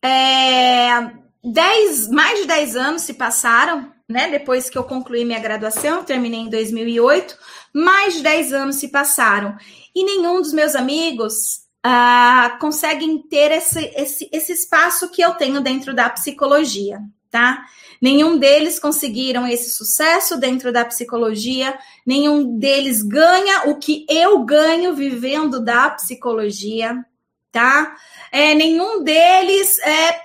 É, 0.03 1.11
dez, 1.43 2.07
mais 2.09 2.39
de 2.41 2.47
10 2.47 2.75
anos 2.75 3.01
se 3.03 3.13
passaram, 3.13 3.91
né? 4.07 4.29
Depois 4.29 4.69
que 4.69 4.77
eu 4.77 4.83
concluí 4.83 5.25
minha 5.25 5.39
graduação, 5.39 6.03
terminei 6.03 6.41
em 6.41 6.49
2008 6.49 7.35
mais 7.75 8.13
de 8.13 8.23
10 8.23 8.53
anos 8.53 8.75
se 8.77 8.87
passaram 8.87 9.57
e 9.93 10.05
nenhum 10.05 10.41
dos 10.41 10.53
meus 10.53 10.75
amigos 10.75 11.65
uh, 11.85 13.29
ter 13.29 13.51
esse, 13.51 13.91
esse, 13.93 14.29
esse 14.31 14.53
espaço 14.53 15.11
que 15.11 15.21
eu 15.21 15.33
tenho 15.33 15.59
dentro 15.59 15.93
da 15.93 16.09
psicologia, 16.09 17.01
tá? 17.35 17.65
Nenhum 18.01 18.37
deles 18.37 18.79
conseguiram 18.79 19.45
esse 19.45 19.69
sucesso 19.69 20.39
dentro 20.39 20.71
da 20.71 20.85
psicologia, 20.85 21.77
nenhum 22.07 22.57
deles 22.57 23.01
ganha 23.01 23.69
o 23.69 23.77
que 23.77 24.05
eu 24.09 24.45
ganho 24.45 24.95
vivendo 24.95 25.59
da 25.59 25.89
psicologia, 25.89 27.05
tá? 27.51 27.93
É, 28.31 28.55
nenhum 28.55 29.03
deles 29.03 29.77
é. 29.79 30.17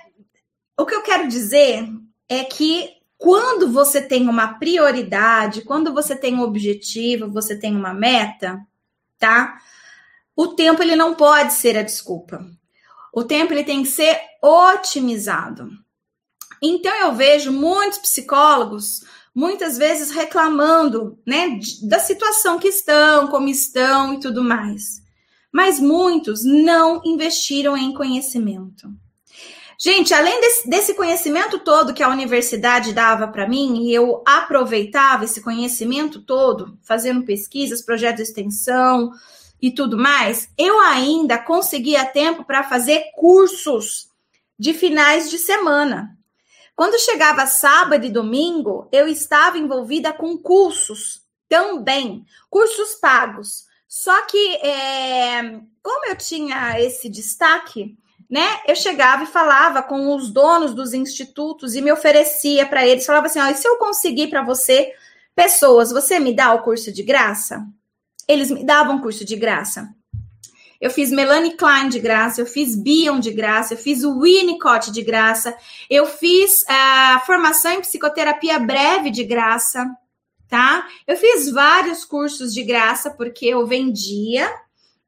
O 0.79 0.85
que 0.85 0.95
eu 0.95 1.01
quero 1.01 1.27
dizer 1.27 1.85
é 2.29 2.45
que 2.45 2.89
quando 3.17 3.69
você 3.69 4.01
tem 4.01 4.29
uma 4.29 4.53
prioridade, 4.53 5.63
quando 5.63 5.93
você 5.93 6.15
tem 6.15 6.35
um 6.35 6.43
objetivo, 6.43 7.29
você 7.29 7.59
tem 7.59 7.75
uma 7.75 7.93
meta, 7.93 8.57
tá? 9.19 9.57
O 10.33 10.47
tempo 10.47 10.81
ele 10.81 10.95
não 10.95 11.13
pode 11.13 11.51
ser 11.51 11.77
a 11.77 11.83
desculpa. 11.83 12.41
O 13.13 13.21
tempo 13.21 13.51
ele 13.51 13.65
tem 13.65 13.83
que 13.83 13.89
ser 13.89 14.17
otimizado. 14.41 15.69
Então 16.61 16.93
eu 16.95 17.13
vejo 17.13 17.51
muitos 17.51 17.99
psicólogos 17.99 19.01
muitas 19.33 19.77
vezes 19.77 20.11
reclamando, 20.11 21.17
né, 21.25 21.59
da 21.83 21.99
situação 21.99 22.59
que 22.59 22.67
estão, 22.67 23.27
como 23.27 23.47
estão 23.47 24.13
e 24.13 24.19
tudo 24.19 24.43
mais. 24.43 25.01
Mas 25.51 25.79
muitos 25.79 26.43
não 26.43 27.01
investiram 27.03 27.75
em 27.75 27.93
conhecimento. 27.93 28.89
Gente, 29.83 30.13
além 30.13 30.39
desse, 30.39 30.69
desse 30.69 30.93
conhecimento 30.93 31.57
todo 31.57 31.93
que 31.93 32.03
a 32.03 32.09
universidade 32.09 32.93
dava 32.93 33.27
para 33.27 33.49
mim, 33.49 33.87
e 33.87 33.93
eu 33.93 34.21
aproveitava 34.27 35.25
esse 35.25 35.41
conhecimento 35.41 36.21
todo, 36.21 36.77
fazendo 36.83 37.23
pesquisas, 37.23 37.81
projetos 37.81 38.17
de 38.17 38.29
extensão 38.29 39.11
e 39.59 39.71
tudo 39.71 39.97
mais, 39.97 40.49
eu 40.55 40.79
ainda 40.81 41.39
conseguia 41.39 42.05
tempo 42.05 42.45
para 42.45 42.63
fazer 42.63 43.05
cursos 43.15 44.07
de 44.57 44.71
finais 44.73 45.31
de 45.31 45.39
semana. 45.39 46.15
Quando 46.75 46.99
chegava 46.99 47.45
sábado 47.45 48.05
e 48.05 48.09
domingo, 48.09 48.87
eu 48.91 49.07
estava 49.07 49.57
envolvida 49.57 50.11
com 50.13 50.37
cursos 50.37 51.21
também, 51.47 52.25
cursos 52.49 52.95
pagos. 52.95 53.65
Só 53.87 54.25
que, 54.25 54.55
é, 54.55 55.59
como 55.83 56.05
eu 56.07 56.15
tinha 56.15 56.79
esse 56.79 57.09
destaque, 57.09 57.97
né? 58.29 58.61
Eu 58.65 58.75
chegava 58.75 59.23
e 59.23 59.27
falava 59.27 59.83
com 59.83 60.15
os 60.15 60.31
donos 60.31 60.73
dos 60.73 60.93
institutos 60.93 61.75
e 61.75 61.81
me 61.81 61.91
oferecia 61.91 62.65
para 62.65 62.87
eles, 62.87 63.05
falava 63.05 63.27
assim: 63.27 63.39
ó, 63.39 63.53
se 63.53 63.67
eu 63.67 63.75
conseguir 63.75 64.27
para 64.27 64.41
você 64.41 64.93
pessoas, 65.35 65.91
você 65.91 66.19
me 66.19 66.33
dá 66.33 66.53
o 66.53 66.61
curso 66.61 66.91
de 66.91 67.03
graça? 67.03 67.65
Eles 68.25 68.49
me 68.49 68.63
davam 68.63 69.01
curso 69.01 69.25
de 69.25 69.35
graça. 69.35 69.93
Eu 70.81 70.89
fiz 70.89 71.11
Melanie 71.11 71.55
Klein 71.55 71.89
de 71.89 71.99
graça, 71.99 72.41
eu 72.41 72.45
fiz 72.47 72.75
Bion 72.75 73.19
de 73.19 73.31
graça, 73.31 73.75
eu 73.75 73.77
fiz 73.77 74.03
o 74.03 74.19
Winnicott 74.19 74.91
de 74.91 75.03
graça, 75.03 75.55
eu 75.87 76.07
fiz 76.07 76.65
a 76.67 77.21
uh, 77.21 77.25
formação 77.25 77.73
em 77.73 77.81
psicoterapia 77.81 78.57
breve 78.57 79.11
de 79.11 79.23
graça, 79.23 79.85
tá? 80.49 80.87
Eu 81.05 81.15
fiz 81.15 81.51
vários 81.51 82.03
cursos 82.03 82.51
de 82.51 82.63
graça 82.63 83.11
porque 83.11 83.45
eu 83.45 83.67
vendia 83.67 84.51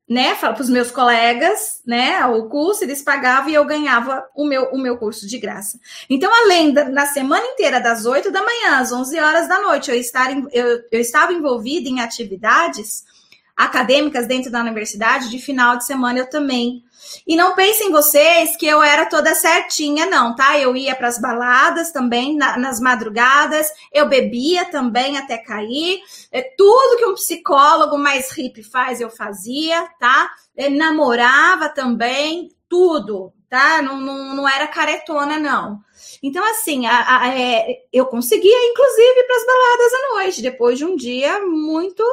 né, 0.08 0.36
para 0.36 0.62
os 0.62 0.70
meus 0.70 0.92
colegas, 0.92 1.82
né, 1.88 2.24
o 2.26 2.48
curso, 2.50 2.84
eles 2.84 3.02
pagavam 3.02 3.50
e 3.50 3.54
eu 3.54 3.66
ganhava 3.66 4.28
o 4.36 4.46
meu, 4.46 4.66
o 4.66 4.78
meu 4.78 4.98
curso 4.98 5.26
de 5.26 5.40
graça. 5.40 5.80
Então, 6.10 6.32
além 6.44 6.72
da 6.72 6.88
na 6.90 7.06
semana 7.06 7.46
inteira, 7.46 7.80
das 7.80 8.06
8 8.06 8.30
da 8.30 8.44
manhã 8.44 8.78
às 8.78 8.92
11 8.92 9.20
horas 9.20 9.48
da 9.48 9.62
noite, 9.62 9.90
eu, 9.90 9.98
estar, 9.98 10.30
eu, 10.52 10.82
eu 10.92 11.00
estava 11.00 11.34
envolvida 11.34 11.90
em 11.90 12.02
atividades 12.02 13.06
acadêmicas 13.56 14.28
dentro 14.28 14.52
da 14.52 14.62
universidade, 14.62 15.30
de 15.30 15.40
final 15.40 15.78
de 15.78 15.86
semana 15.86 16.20
eu 16.20 16.30
também 16.30 16.84
e 17.26 17.36
não 17.36 17.54
pensem 17.54 17.92
vocês 17.92 18.56
que 18.56 18.66
eu 18.66 18.82
era 18.82 19.06
toda 19.06 19.36
certinha, 19.36 20.06
não, 20.06 20.36
tá? 20.36 20.58
Eu 20.60 20.76
ia 20.76 20.96
para 20.96 21.08
as 21.08 21.20
baladas 21.20 21.92
também, 21.92 22.36
na, 22.36 22.58
nas 22.58 22.80
madrugadas, 22.80 23.68
eu 23.92 24.08
bebia 24.08 24.66
também 24.66 25.18
até 25.18 25.38
cair. 25.38 26.02
É, 26.32 26.42
tudo 26.58 26.98
que 26.98 27.06
um 27.06 27.14
psicólogo 27.14 27.98
mais 27.98 28.32
hippie 28.32 28.64
faz, 28.64 29.00
eu 29.00 29.10
fazia, 29.10 29.88
tá? 30.00 30.30
Eu 30.56 30.72
namorava 30.72 31.70
também, 31.70 32.50
tudo, 32.70 33.34
tá? 33.50 33.82
Não, 33.82 34.00
não, 34.00 34.36
não 34.36 34.50
era 34.50 34.68
caretona, 34.68 35.40
não. 35.40 35.80
Então, 36.22 36.44
assim, 36.52 36.86
a, 36.86 37.22
a, 37.22 37.40
é, 37.40 37.84
eu 37.92 38.06
conseguia, 38.06 38.72
inclusive, 38.72 39.24
para 39.24 39.36
as 39.36 39.46
baladas 39.46 39.94
à 39.94 40.14
noite, 40.14 40.42
depois 40.42 40.78
de 40.78 40.86
um 40.86 40.96
dia 40.96 41.40
muito, 41.42 42.04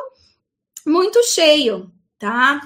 muito 0.90 1.22
cheio, 1.22 1.90
tá? 2.18 2.60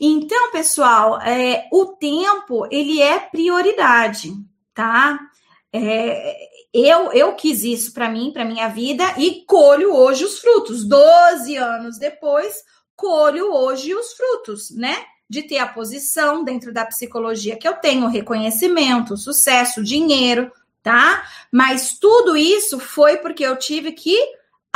Então, 0.00 0.50
pessoal, 0.50 1.20
é, 1.22 1.68
o 1.72 1.86
tempo 1.86 2.66
ele 2.70 3.00
é 3.00 3.18
prioridade, 3.18 4.32
tá? 4.74 5.18
É, 5.72 6.36
eu, 6.72 7.12
eu 7.12 7.34
quis 7.34 7.64
isso 7.64 7.92
para 7.92 8.10
mim, 8.10 8.30
para 8.32 8.44
minha 8.44 8.68
vida 8.68 9.14
e 9.16 9.44
colho 9.46 9.94
hoje 9.94 10.24
os 10.24 10.38
frutos. 10.38 10.84
Doze 10.84 11.56
anos 11.56 11.98
depois, 11.98 12.62
colho 12.94 13.52
hoje 13.52 13.94
os 13.94 14.12
frutos, 14.12 14.70
né? 14.70 14.96
De 15.28 15.42
ter 15.42 15.58
a 15.58 15.68
posição 15.68 16.44
dentro 16.44 16.72
da 16.72 16.84
psicologia 16.86 17.56
que 17.56 17.68
eu 17.68 17.74
tenho, 17.74 18.08
reconhecimento, 18.08 19.16
sucesso, 19.16 19.82
dinheiro, 19.82 20.50
tá? 20.82 21.22
Mas 21.52 21.98
tudo 21.98 22.36
isso 22.36 22.78
foi 22.78 23.18
porque 23.18 23.44
eu 23.44 23.56
tive 23.56 23.92
que 23.92 24.16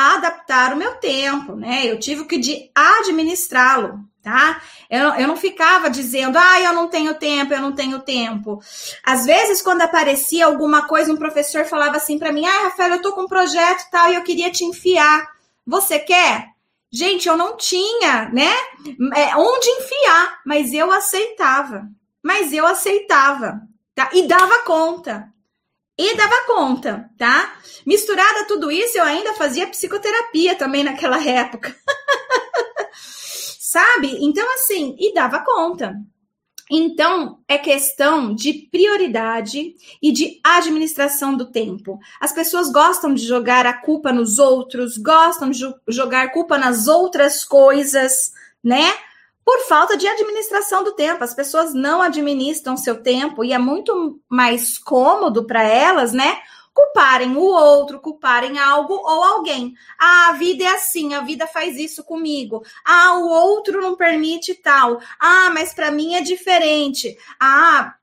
adaptar 0.03 0.73
o 0.73 0.77
meu 0.77 0.95
tempo, 0.97 1.55
né? 1.55 1.83
Eu 1.85 1.99
tive 1.99 2.25
que 2.25 2.71
administrá-lo, 2.75 4.01
tá? 4.23 4.61
Eu, 4.91 5.15
eu 5.15 5.29
não 5.29 5.37
ficava 5.37 5.89
dizendo, 5.89 6.37
ah, 6.39 6.61
eu 6.61 6.73
não 6.73 6.89
tenho 6.89 7.15
tempo, 7.15 7.55
eu 7.55 7.61
não 7.61 7.73
tenho 7.73 8.01
tempo. 8.01 8.61
Às 9.05 9.25
vezes, 9.25 9.63
quando 9.63 9.83
aparecia 9.83 10.47
alguma 10.47 10.87
coisa, 10.87 11.13
um 11.13 11.17
professor 11.17 11.65
falava 11.65 11.97
assim 11.97 12.19
para 12.19 12.33
mim, 12.33 12.47
ah, 12.47 12.65
Rafael, 12.65 12.95
eu 12.95 13.03
tô 13.03 13.13
com 13.13 13.23
um 13.23 13.29
projeto 13.29 13.89
tal 13.91 14.11
e 14.11 14.15
eu 14.15 14.23
queria 14.23 14.51
te 14.51 14.65
enfiar. 14.65 15.29
Você 15.67 15.99
quer? 15.99 16.49
Gente, 16.91 17.27
eu 17.27 17.37
não 17.39 17.57
tinha, 17.57 18.29
né? 18.29 18.53
É, 19.17 19.35
onde 19.37 19.69
enfiar, 19.69 20.41
mas 20.45 20.75
eu 20.75 20.93
aceitava. 20.93 21.89
Mas 22.23 22.53
eu 22.53 22.67
aceitava, 22.67 23.63
tá? 23.95 24.11
E 24.13 24.27
dava 24.29 24.63
conta. 24.65 25.32
E 25.99 26.17
dava 26.17 26.47
conta, 26.47 27.11
tá? 27.19 27.57
Misturada 27.87 28.47
tudo 28.47 28.71
isso, 28.71 28.97
eu 28.97 29.05
ainda 29.05 29.35
fazia 29.35 29.67
psicoterapia 29.67 30.55
também 30.55 30.83
naquela 30.83 31.23
época. 31.27 31.75
Sabe? 32.95 34.19
Então, 34.21 34.47
assim, 34.55 34.97
e 34.99 35.15
dava 35.15 35.41
conta. 35.41 35.95
Então, 36.71 37.41
é 37.47 37.59
questão 37.59 38.35
de 38.35 38.53
prioridade 38.71 39.75
e 40.03 40.11
de 40.11 40.41
administração 40.43 41.37
do 41.37 41.51
tempo. 41.51 41.99
As 42.19 42.33
pessoas 42.33 42.73
gostam 42.73 43.13
de 43.13 43.27
jogar 43.27 43.67
a 43.67 43.75
culpa 43.75 44.11
nos 44.11 44.39
outros, 44.39 44.97
gostam 44.97 45.51
de 45.51 45.63
jogar 45.89 46.33
culpa 46.33 46.57
nas 46.57 46.89
outras 46.89 47.45
coisas, 47.45 48.33
né? 48.65 48.91
Por 49.45 49.59
falta 49.67 49.97
de 49.97 50.07
administração 50.07 50.85
do 50.85 50.93
tempo. 50.93 51.25
As 51.25 51.35
pessoas 51.35 51.75
não 51.75 52.01
administram 52.01 52.77
seu 52.77 53.03
tempo 53.03 53.45
e 53.45 53.53
é 53.53 53.59
muito 53.59 54.21
mais 54.29 54.79
cômodo 54.79 55.47
para 55.47 55.63
elas, 55.63 56.13
né? 56.13 56.39
culparem 56.75 57.37
o 57.37 57.43
outro, 57.43 58.01
culparem 58.01 58.59
algo 58.59 58.95
ou 58.95 59.23
alguém. 59.23 59.75
Ah, 59.99 60.31
a 60.31 60.33
vida 60.33 60.65
é 60.65 60.69
assim, 60.69 61.15
a 61.15 61.21
vida 61.21 61.47
faz 61.47 61.77
isso 61.77 62.03
comigo. 62.03 62.63
Ah, 62.85 63.19
o 63.19 63.29
outro 63.29 63.81
não 63.81 63.95
permite 63.95 64.55
tal. 64.55 65.01
Ah, 65.19 65.51
mas 65.53 65.75
para 65.75 65.91
mim 65.91 66.15
é 66.15 66.21
diferente. 66.21 67.17
Ah, 67.39 67.95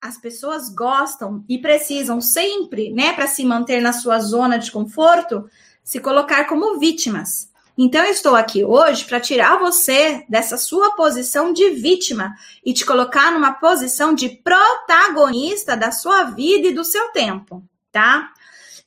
as 0.00 0.16
pessoas 0.16 0.68
gostam 0.68 1.44
e 1.48 1.58
precisam 1.58 2.20
sempre, 2.20 2.90
né, 2.92 3.12
para 3.12 3.26
se 3.26 3.44
manter 3.44 3.80
na 3.80 3.92
sua 3.92 4.20
zona 4.20 4.56
de 4.56 4.70
conforto, 4.70 5.50
se 5.82 5.98
colocar 5.98 6.44
como 6.44 6.78
vítimas. 6.78 7.47
Então, 7.78 8.04
eu 8.04 8.10
estou 8.10 8.34
aqui 8.34 8.64
hoje 8.64 9.04
para 9.04 9.20
tirar 9.20 9.58
você 9.58 10.24
dessa 10.28 10.58
sua 10.58 10.96
posição 10.96 11.52
de 11.52 11.70
vítima 11.70 12.34
e 12.64 12.74
te 12.74 12.84
colocar 12.84 13.30
numa 13.30 13.52
posição 13.52 14.12
de 14.12 14.28
protagonista 14.28 15.76
da 15.76 15.92
sua 15.92 16.24
vida 16.24 16.66
e 16.66 16.74
do 16.74 16.84
seu 16.84 17.10
tempo 17.12 17.62
tá? 17.92 18.32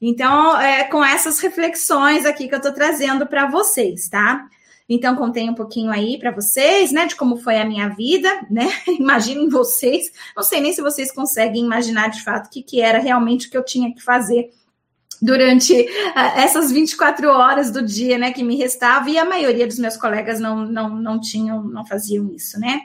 Então, 0.01 0.60
é 0.60 0.83
com 0.86 1.03
essas 1.03 1.39
reflexões 1.39 2.25
aqui 2.25 2.48
que 2.48 2.55
eu 2.55 2.62
tô 2.62 2.71
trazendo 2.71 3.27
para 3.27 3.50
vocês, 3.50 4.10
tá? 4.10 4.48
Então, 4.89 5.15
contei 5.15 5.50
um 5.50 5.53
pouquinho 5.53 5.91
aí 5.91 6.17
para 6.17 6.31
vocês, 6.31 6.91
né, 6.91 7.05
de 7.05 7.15
como 7.15 7.38
foi 7.38 7.57
a 7.57 7.65
minha 7.65 7.89
vida, 7.89 8.29
né? 8.50 8.67
Imaginem 8.88 9.48
vocês, 9.48 10.12
não 10.36 10.43
sei 10.43 10.60
nem 10.60 10.74
se 10.74 10.81
vocês 10.81 11.12
conseguem 11.12 11.63
imaginar 11.63 12.10
de 12.10 12.24
fato 12.24 12.48
o 12.48 12.50
que, 12.50 12.63
que 12.63 12.81
era 12.81 13.00
realmente 13.00 13.48
o 13.48 13.51
que 13.51 13.57
eu 13.57 13.63
tinha 13.63 13.93
que 13.93 14.01
fazer 14.01 14.50
durante 15.21 15.73
uh, 15.73 16.19
essas 16.35 16.71
24 16.71 17.29
horas 17.29 17.69
do 17.69 17.81
dia, 17.81 18.17
né, 18.17 18.31
que 18.31 18.43
me 18.43 18.55
restava, 18.55 19.09
e 19.09 19.17
a 19.17 19.25
maioria 19.25 19.67
dos 19.67 19.77
meus 19.77 19.95
colegas 19.95 20.39
não, 20.39 20.65
não, 20.65 20.89
não 20.89 21.21
tinham, 21.21 21.63
não 21.63 21.85
faziam 21.85 22.33
isso, 22.33 22.59
né. 22.59 22.81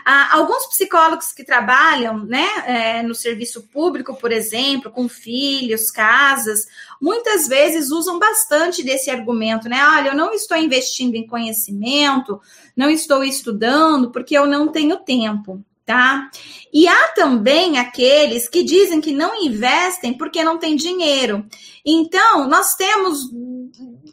Uh, 0.00 0.36
alguns 0.36 0.66
psicólogos 0.66 1.32
que 1.32 1.44
trabalham, 1.44 2.24
né, 2.24 2.46
é, 2.66 3.02
no 3.02 3.14
serviço 3.14 3.68
público, 3.68 4.16
por 4.16 4.32
exemplo, 4.32 4.90
com 4.90 5.08
filhos, 5.08 5.90
casas, 5.90 6.66
muitas 7.00 7.46
vezes 7.46 7.90
usam 7.90 8.18
bastante 8.18 8.82
desse 8.82 9.10
argumento, 9.10 9.68
né, 9.68 9.86
olha, 9.86 10.08
eu 10.08 10.16
não 10.16 10.32
estou 10.32 10.56
investindo 10.56 11.14
em 11.14 11.26
conhecimento, 11.26 12.40
não 12.76 12.90
estou 12.90 13.22
estudando 13.22 14.10
porque 14.10 14.36
eu 14.36 14.46
não 14.46 14.68
tenho 14.68 14.96
tempo 14.96 15.64
tá? 15.88 16.30
E 16.70 16.86
há 16.86 17.08
também 17.14 17.78
aqueles 17.78 18.46
que 18.46 18.62
dizem 18.62 19.00
que 19.00 19.10
não 19.10 19.42
investem 19.42 20.12
porque 20.12 20.44
não 20.44 20.58
tem 20.58 20.76
dinheiro. 20.76 21.46
Então, 21.82 22.46
nós 22.46 22.74
temos 22.74 23.30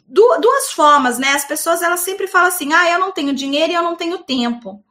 duas 0.08 0.70
formas, 0.72 1.18
né? 1.18 1.32
As 1.32 1.44
pessoas 1.44 1.82
elas 1.82 2.00
sempre 2.00 2.26
falam 2.26 2.48
assim: 2.48 2.72
ah, 2.72 2.90
eu 2.90 2.98
não 2.98 3.12
tenho 3.12 3.34
dinheiro 3.34 3.72
e 3.72 3.74
eu 3.74 3.82
não 3.82 3.94
tenho 3.94 4.16
tempo. 4.16 4.82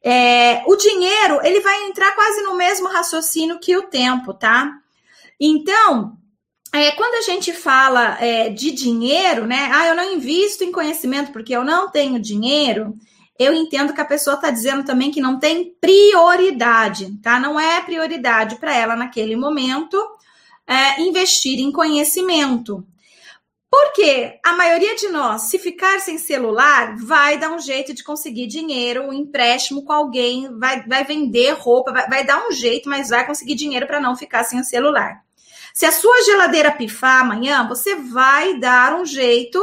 É, 0.00 0.62
o 0.68 0.76
dinheiro 0.76 1.40
ele 1.42 1.58
vai 1.58 1.86
entrar 1.86 2.14
quase 2.14 2.42
no 2.42 2.56
mesmo 2.56 2.86
raciocínio 2.86 3.58
que 3.58 3.76
o 3.76 3.88
tempo, 3.88 4.32
tá? 4.32 4.70
Então, 5.38 6.16
é, 6.72 6.92
quando 6.92 7.14
a 7.16 7.22
gente 7.22 7.52
fala 7.52 8.16
é, 8.20 8.50
de 8.50 8.70
dinheiro, 8.70 9.48
né? 9.48 9.68
Ah, 9.74 9.88
eu 9.88 9.96
não 9.96 10.14
invisto 10.14 10.62
em 10.62 10.70
conhecimento 10.70 11.32
porque 11.32 11.56
eu 11.56 11.64
não 11.64 11.90
tenho 11.90 12.20
dinheiro 12.20 12.96
eu 13.40 13.54
entendo 13.54 13.94
que 13.94 14.00
a 14.02 14.04
pessoa 14.04 14.34
está 14.34 14.50
dizendo 14.50 14.84
também 14.84 15.10
que 15.10 15.18
não 15.18 15.38
tem 15.38 15.74
prioridade, 15.80 17.16
tá? 17.22 17.40
Não 17.40 17.58
é 17.58 17.80
prioridade 17.80 18.56
para 18.56 18.76
ela 18.76 18.94
naquele 18.94 19.34
momento 19.34 19.96
é, 20.66 21.00
investir 21.00 21.58
em 21.58 21.72
conhecimento. 21.72 22.86
Porque 23.70 24.38
a 24.44 24.52
maioria 24.52 24.94
de 24.94 25.08
nós, 25.08 25.42
se 25.42 25.58
ficar 25.58 26.00
sem 26.00 26.18
celular, 26.18 26.96
vai 26.98 27.38
dar 27.38 27.50
um 27.50 27.58
jeito 27.58 27.94
de 27.94 28.04
conseguir 28.04 28.46
dinheiro, 28.46 29.04
um 29.04 29.12
empréstimo 29.12 29.86
com 29.86 29.92
alguém, 29.92 30.54
vai, 30.58 30.86
vai 30.86 31.02
vender 31.04 31.52
roupa, 31.52 31.92
vai, 31.92 32.06
vai 32.08 32.26
dar 32.26 32.46
um 32.46 32.52
jeito, 32.52 32.90
mas 32.90 33.08
vai 33.08 33.26
conseguir 33.26 33.54
dinheiro 33.54 33.86
para 33.86 34.00
não 34.00 34.14
ficar 34.14 34.44
sem 34.44 34.60
o 34.60 34.64
celular. 34.64 35.22
Se 35.72 35.86
a 35.86 35.92
sua 35.92 36.22
geladeira 36.24 36.70
pifar 36.70 37.22
amanhã, 37.22 37.66
você 37.66 37.94
vai 37.94 38.58
dar 38.58 38.94
um 39.00 39.06
jeito 39.06 39.58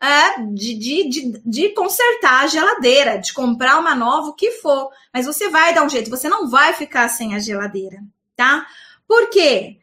é, 0.00 0.42
de, 0.42 0.74
de, 0.74 1.08
de, 1.08 1.42
de, 1.44 1.68
consertar 1.70 2.44
a 2.44 2.46
geladeira, 2.46 3.18
de 3.18 3.32
comprar 3.32 3.78
uma 3.78 3.94
nova, 3.94 4.28
o 4.28 4.34
que 4.34 4.52
for. 4.52 4.90
Mas 5.12 5.26
você 5.26 5.48
vai 5.48 5.74
dar 5.74 5.84
um 5.84 5.88
jeito, 5.88 6.10
você 6.10 6.28
não 6.28 6.50
vai 6.50 6.74
ficar 6.74 7.08
sem 7.08 7.34
a 7.34 7.38
geladeira, 7.38 8.02
tá? 8.36 8.66
Por 9.08 9.30
quê? 9.30 9.78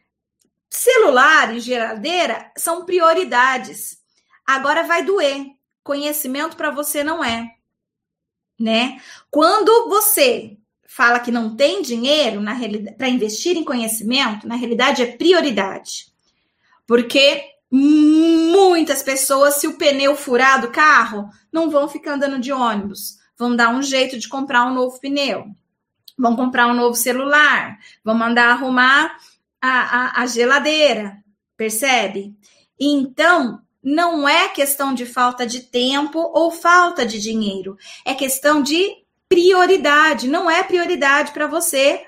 Celular 0.70 1.54
e 1.54 1.60
geladeira 1.60 2.50
são 2.56 2.84
prioridades. 2.84 3.98
Agora 4.46 4.82
vai 4.82 5.04
doer. 5.04 5.46
Conhecimento 5.82 6.56
para 6.56 6.70
você 6.70 7.04
não 7.04 7.22
é, 7.22 7.50
né? 8.58 9.00
Quando 9.30 9.88
você 9.88 10.56
fala 10.86 11.20
que 11.20 11.30
não 11.30 11.54
tem 11.54 11.82
dinheiro 11.82 12.40
para 12.96 13.08
investir 13.08 13.56
em 13.56 13.64
conhecimento, 13.64 14.48
na 14.48 14.54
realidade 14.54 15.02
é 15.02 15.16
prioridade. 15.16 16.06
Porque 16.86 17.53
muitas 17.76 19.02
pessoas, 19.02 19.56
se 19.56 19.66
o 19.66 19.76
pneu 19.76 20.14
furar 20.14 20.60
do 20.60 20.70
carro, 20.70 21.28
não 21.52 21.68
vão 21.68 21.88
ficar 21.88 22.12
andando 22.12 22.38
de 22.38 22.52
ônibus. 22.52 23.18
Vão 23.36 23.56
dar 23.56 23.74
um 23.74 23.82
jeito 23.82 24.16
de 24.16 24.28
comprar 24.28 24.64
um 24.64 24.72
novo 24.72 25.00
pneu. 25.00 25.46
Vão 26.16 26.36
comprar 26.36 26.68
um 26.68 26.74
novo 26.74 26.94
celular. 26.94 27.76
Vão 28.04 28.14
mandar 28.14 28.50
arrumar 28.50 29.16
a, 29.60 30.20
a, 30.20 30.22
a 30.22 30.26
geladeira. 30.26 31.16
Percebe? 31.56 32.32
Então, 32.78 33.60
não 33.82 34.28
é 34.28 34.48
questão 34.50 34.94
de 34.94 35.04
falta 35.04 35.44
de 35.44 35.62
tempo 35.62 36.20
ou 36.32 36.52
falta 36.52 37.04
de 37.04 37.20
dinheiro. 37.20 37.76
É 38.04 38.14
questão 38.14 38.62
de 38.62 38.88
prioridade. 39.28 40.28
Não 40.28 40.48
é 40.48 40.62
prioridade 40.62 41.32
para 41.32 41.48
você 41.48 42.06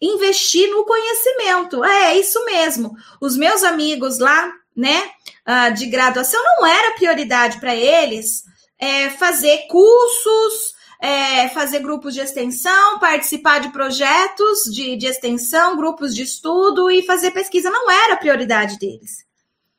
investir 0.00 0.70
no 0.70 0.84
conhecimento. 0.84 1.84
É, 1.84 2.12
é 2.12 2.18
isso 2.20 2.44
mesmo. 2.44 2.94
Os 3.20 3.36
meus 3.36 3.64
amigos 3.64 4.20
lá 4.20 4.57
né, 4.78 5.10
uh, 5.44 5.74
de 5.74 5.86
graduação, 5.86 6.40
não 6.40 6.64
era 6.64 6.94
prioridade 6.94 7.58
para 7.58 7.74
eles 7.74 8.44
é, 8.78 9.10
fazer 9.10 9.66
cursos, 9.66 10.74
é, 11.00 11.48
fazer 11.48 11.80
grupos 11.80 12.14
de 12.14 12.20
extensão, 12.20 13.00
participar 13.00 13.58
de 13.58 13.70
projetos 13.70 14.72
de, 14.72 14.96
de 14.96 15.06
extensão, 15.06 15.76
grupos 15.76 16.14
de 16.14 16.22
estudo 16.22 16.88
e 16.88 17.02
fazer 17.02 17.32
pesquisa. 17.32 17.70
Não 17.70 17.90
era 17.90 18.16
prioridade 18.16 18.78
deles. 18.78 19.26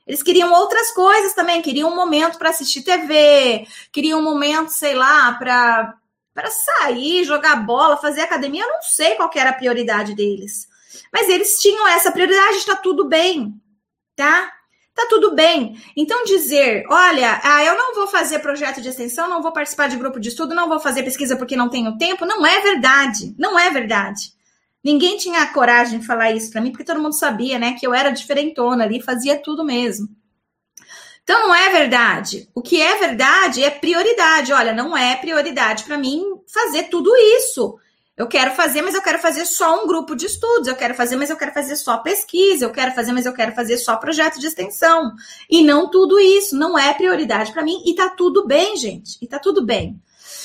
Eles 0.05 0.21
queriam 0.21 0.51
outras 0.51 0.91
coisas 0.91 1.33
também, 1.33 1.61
queriam 1.61 1.89
um 1.89 1.95
momento 1.95 2.37
para 2.37 2.49
assistir 2.49 2.81
TV, 2.81 3.65
queriam 3.93 4.19
um 4.19 4.23
momento, 4.23 4.69
sei 4.69 4.95
lá, 4.95 5.33
para 5.33 5.95
para 6.33 6.51
sair, 6.51 7.25
jogar 7.25 7.57
bola, 7.65 7.97
fazer 7.97 8.21
academia. 8.21 8.63
Eu 8.63 8.69
não 8.69 8.81
sei 8.81 9.15
qual 9.15 9.29
era 9.35 9.49
a 9.49 9.53
prioridade 9.53 10.15
deles. 10.15 10.67
Mas 11.11 11.27
eles 11.27 11.59
tinham 11.59 11.85
essa 11.89 12.13
prioridade, 12.13 12.57
está 12.57 12.77
tudo 12.77 13.09
bem, 13.09 13.53
tá? 14.15 14.49
Tá 14.99 15.07
tudo 15.09 15.33
bem. 15.33 15.77
Então, 15.95 16.23
dizer, 16.25 16.83
olha, 16.89 17.39
ah, 17.43 17.63
eu 17.63 17.75
não 17.77 17.95
vou 17.95 18.07
fazer 18.07 18.39
projeto 18.39 18.81
de 18.81 18.89
extensão, 18.89 19.29
não 19.29 19.41
vou 19.41 19.51
participar 19.51 19.87
de 19.87 19.97
grupo 19.97 20.19
de 20.19 20.29
estudo, 20.29 20.53
não 20.53 20.67
vou 20.67 20.79
fazer 20.79 21.03
pesquisa 21.03 21.37
porque 21.37 21.55
não 21.55 21.69
tenho 21.69 21.97
tempo, 21.97 22.25
não 22.25 22.45
é 22.45 22.59
verdade. 22.59 23.33
Não 23.37 23.57
é 23.57 23.69
verdade. 23.69 24.33
Ninguém 24.83 25.17
tinha 25.17 25.45
coragem 25.47 25.99
de 25.99 26.05
falar 26.05 26.31
isso 26.31 26.51
para 26.51 26.61
mim, 26.61 26.71
porque 26.71 26.83
todo 26.83 27.01
mundo 27.01 27.13
sabia, 27.13 27.59
né, 27.59 27.75
que 27.77 27.85
eu 27.85 27.93
era 27.93 28.11
diferentona 28.11 28.83
ali, 28.83 29.01
fazia 29.01 29.37
tudo 29.37 29.63
mesmo. 29.63 30.07
Então, 31.23 31.47
não 31.47 31.53
é 31.53 31.69
verdade. 31.69 32.49
O 32.55 32.61
que 32.61 32.81
é 32.81 32.97
verdade 32.97 33.63
é 33.63 33.69
prioridade. 33.69 34.51
Olha, 34.51 34.73
não 34.73 34.97
é 34.97 35.15
prioridade 35.15 35.83
para 35.83 35.97
mim 35.97 36.23
fazer 36.51 36.83
tudo 36.83 37.15
isso. 37.15 37.77
Eu 38.19 38.27
quero 38.27 38.53
fazer, 38.53 38.81
mas 38.81 38.93
eu 38.93 39.01
quero 39.01 39.17
fazer 39.19 39.45
só 39.45 39.81
um 39.81 39.87
grupo 39.87 40.13
de 40.13 40.25
estudos. 40.25 40.67
Eu 40.67 40.75
quero 40.75 40.93
fazer, 40.93 41.15
mas 41.15 41.29
eu 41.29 41.37
quero 41.37 41.53
fazer 41.53 41.77
só 41.77 41.99
pesquisa. 41.99 42.65
Eu 42.65 42.69
quero 42.69 42.93
fazer, 42.93 43.13
mas 43.13 43.25
eu 43.25 43.31
quero 43.31 43.55
fazer 43.55 43.77
só 43.77 43.95
projeto 43.95 44.41
de 44.41 44.45
extensão. 44.45 45.13
E 45.49 45.63
não 45.63 45.89
tudo 45.89 46.19
isso. 46.19 46.53
Não 46.53 46.77
é 46.77 46.93
prioridade 46.93 47.53
para 47.53 47.63
mim. 47.63 47.81
E 47.85 47.95
tá 47.95 48.09
tudo 48.09 48.45
bem, 48.45 48.75
gente. 48.75 49.17
E 49.21 49.25
tá 49.25 49.39
tudo 49.39 49.65
bem. 49.65 49.97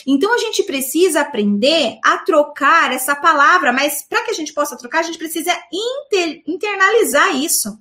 Então 0.06 0.32
a 0.32 0.38
gente 0.38 0.62
precisa 0.62 1.22
aprender 1.22 1.98
a 2.04 2.18
trocar 2.18 2.92
essa 2.92 3.16
palavra, 3.16 3.72
mas 3.72 4.06
para 4.08 4.22
que 4.22 4.30
a 4.30 4.34
gente 4.34 4.52
possa 4.52 4.78
trocar, 4.78 5.00
a 5.00 5.04
gente 5.04 5.18
precisa 5.18 5.50
inter, 5.72 6.44
internalizar 6.46 7.34
isso. 7.34 7.76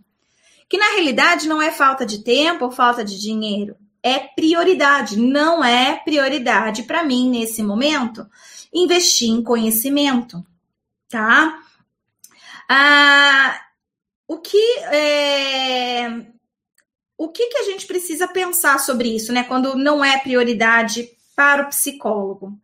Que 0.67 0.77
na 0.77 0.89
realidade 0.93 1.47
não 1.47 1.62
é 1.62 1.69
falta 1.69 2.03
de 2.03 2.23
tempo 2.23 2.65
ou 2.65 2.71
falta 2.71 3.06
de 3.06 3.19
dinheiro, 3.19 3.75
é 4.01 4.17
prioridade, 4.17 5.19
não 5.19 5.63
é 5.63 6.01
prioridade 6.03 6.84
para 6.84 7.03
mim 7.03 7.29
nesse 7.29 7.62
momento 7.62 8.25
investir 8.73 9.29
em 9.29 9.43
conhecimento, 9.43 10.43
tá? 11.09 11.59
Ah, 12.67 13.59
o 14.27 14.38
que 14.38 14.79
é, 14.91 16.25
o 17.17 17.29
que, 17.29 17.47
que 17.47 17.57
a 17.57 17.63
gente 17.63 17.86
precisa 17.86 18.27
pensar 18.27 18.79
sobre 18.79 19.15
isso, 19.15 19.31
né? 19.31 19.43
Quando 19.43 19.75
não 19.75 20.03
é 20.03 20.17
prioridade 20.17 21.09
para 21.36 21.63
o 21.63 21.69
psicólogo. 21.69 22.57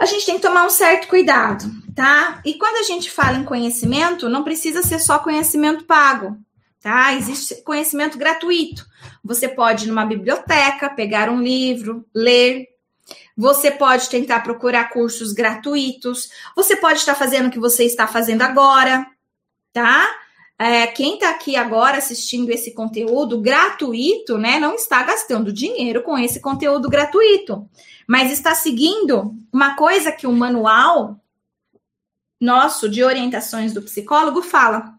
a 0.00 0.04
gente 0.06 0.26
tem 0.26 0.36
que 0.36 0.42
tomar 0.42 0.66
um 0.66 0.70
certo 0.70 1.08
cuidado, 1.08 1.64
tá? 1.94 2.40
E 2.44 2.54
quando 2.54 2.76
a 2.76 2.82
gente 2.82 3.10
fala 3.10 3.38
em 3.38 3.44
conhecimento, 3.44 4.28
não 4.28 4.44
precisa 4.44 4.82
ser 4.82 4.98
só 4.98 5.18
conhecimento 5.18 5.84
pago, 5.84 6.36
tá? 6.80 7.14
Existe 7.14 7.62
conhecimento 7.62 8.18
gratuito. 8.18 8.86
Você 9.24 9.48
pode 9.48 9.84
ir 9.84 9.88
numa 9.88 10.04
biblioteca, 10.04 10.90
pegar 10.90 11.30
um 11.30 11.40
livro, 11.40 12.04
ler. 12.14 12.66
Você 13.36 13.70
pode 13.70 14.08
tentar 14.08 14.40
procurar 14.40 14.90
cursos 14.90 15.32
gratuitos. 15.32 16.30
Você 16.54 16.76
pode 16.76 17.00
estar 17.00 17.14
fazendo 17.14 17.48
o 17.48 17.50
que 17.50 17.58
você 17.58 17.84
está 17.84 18.06
fazendo 18.06 18.42
agora, 18.42 19.06
tá? 19.72 20.08
É, 20.58 20.86
quem 20.86 21.14
está 21.14 21.30
aqui 21.30 21.54
agora 21.54 21.98
assistindo 21.98 22.50
esse 22.50 22.72
conteúdo 22.72 23.38
gratuito, 23.38 24.38
né, 24.38 24.58
não 24.58 24.74
está 24.74 25.02
gastando 25.02 25.52
dinheiro 25.52 26.02
com 26.02 26.16
esse 26.16 26.40
conteúdo 26.40 26.88
gratuito 26.88 27.68
mas 28.06 28.30
está 28.30 28.54
seguindo 28.54 29.34
uma 29.52 29.74
coisa 29.74 30.12
que 30.12 30.26
o 30.26 30.32
manual 30.32 31.20
nosso 32.40 32.88
de 32.88 33.02
orientações 33.02 33.72
do 33.72 33.82
psicólogo 33.82 34.42
fala. 34.42 34.94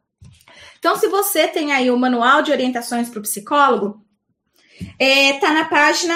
Então, 0.78 0.98
se 0.98 1.08
você 1.08 1.48
tem 1.48 1.72
aí 1.72 1.90
o 1.90 1.98
manual 1.98 2.42
de 2.42 2.52
orientações 2.52 3.10
para 3.10 3.20
o 3.20 3.24
psicólogo, 3.24 4.04
é, 5.00 5.34
tá 5.40 5.54
na 5.54 5.66
página 5.66 6.16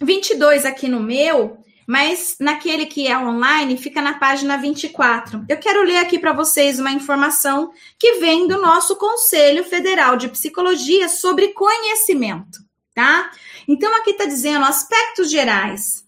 22 0.00 0.64
aqui 0.64 0.88
no 0.88 1.00
meu, 1.00 1.58
mas 1.86 2.36
naquele 2.40 2.86
que 2.86 3.06
é 3.06 3.16
online 3.16 3.76
fica 3.76 4.00
na 4.00 4.18
página 4.18 4.56
24. 4.56 5.44
Eu 5.48 5.56
quero 5.58 5.82
ler 5.82 5.98
aqui 5.98 6.18
para 6.18 6.32
vocês 6.32 6.78
uma 6.78 6.92
informação 6.92 7.72
que 7.98 8.14
vem 8.14 8.48
do 8.48 8.60
nosso 8.60 8.96
Conselho 8.96 9.64
Federal 9.64 10.16
de 10.16 10.28
Psicologia 10.28 11.08
sobre 11.08 11.48
conhecimento, 11.48 12.58
tá? 12.94 13.30
Então 13.68 13.94
aqui 13.96 14.10
está 14.10 14.24
dizendo 14.24 14.64
aspectos 14.64 15.30
gerais 15.30 16.04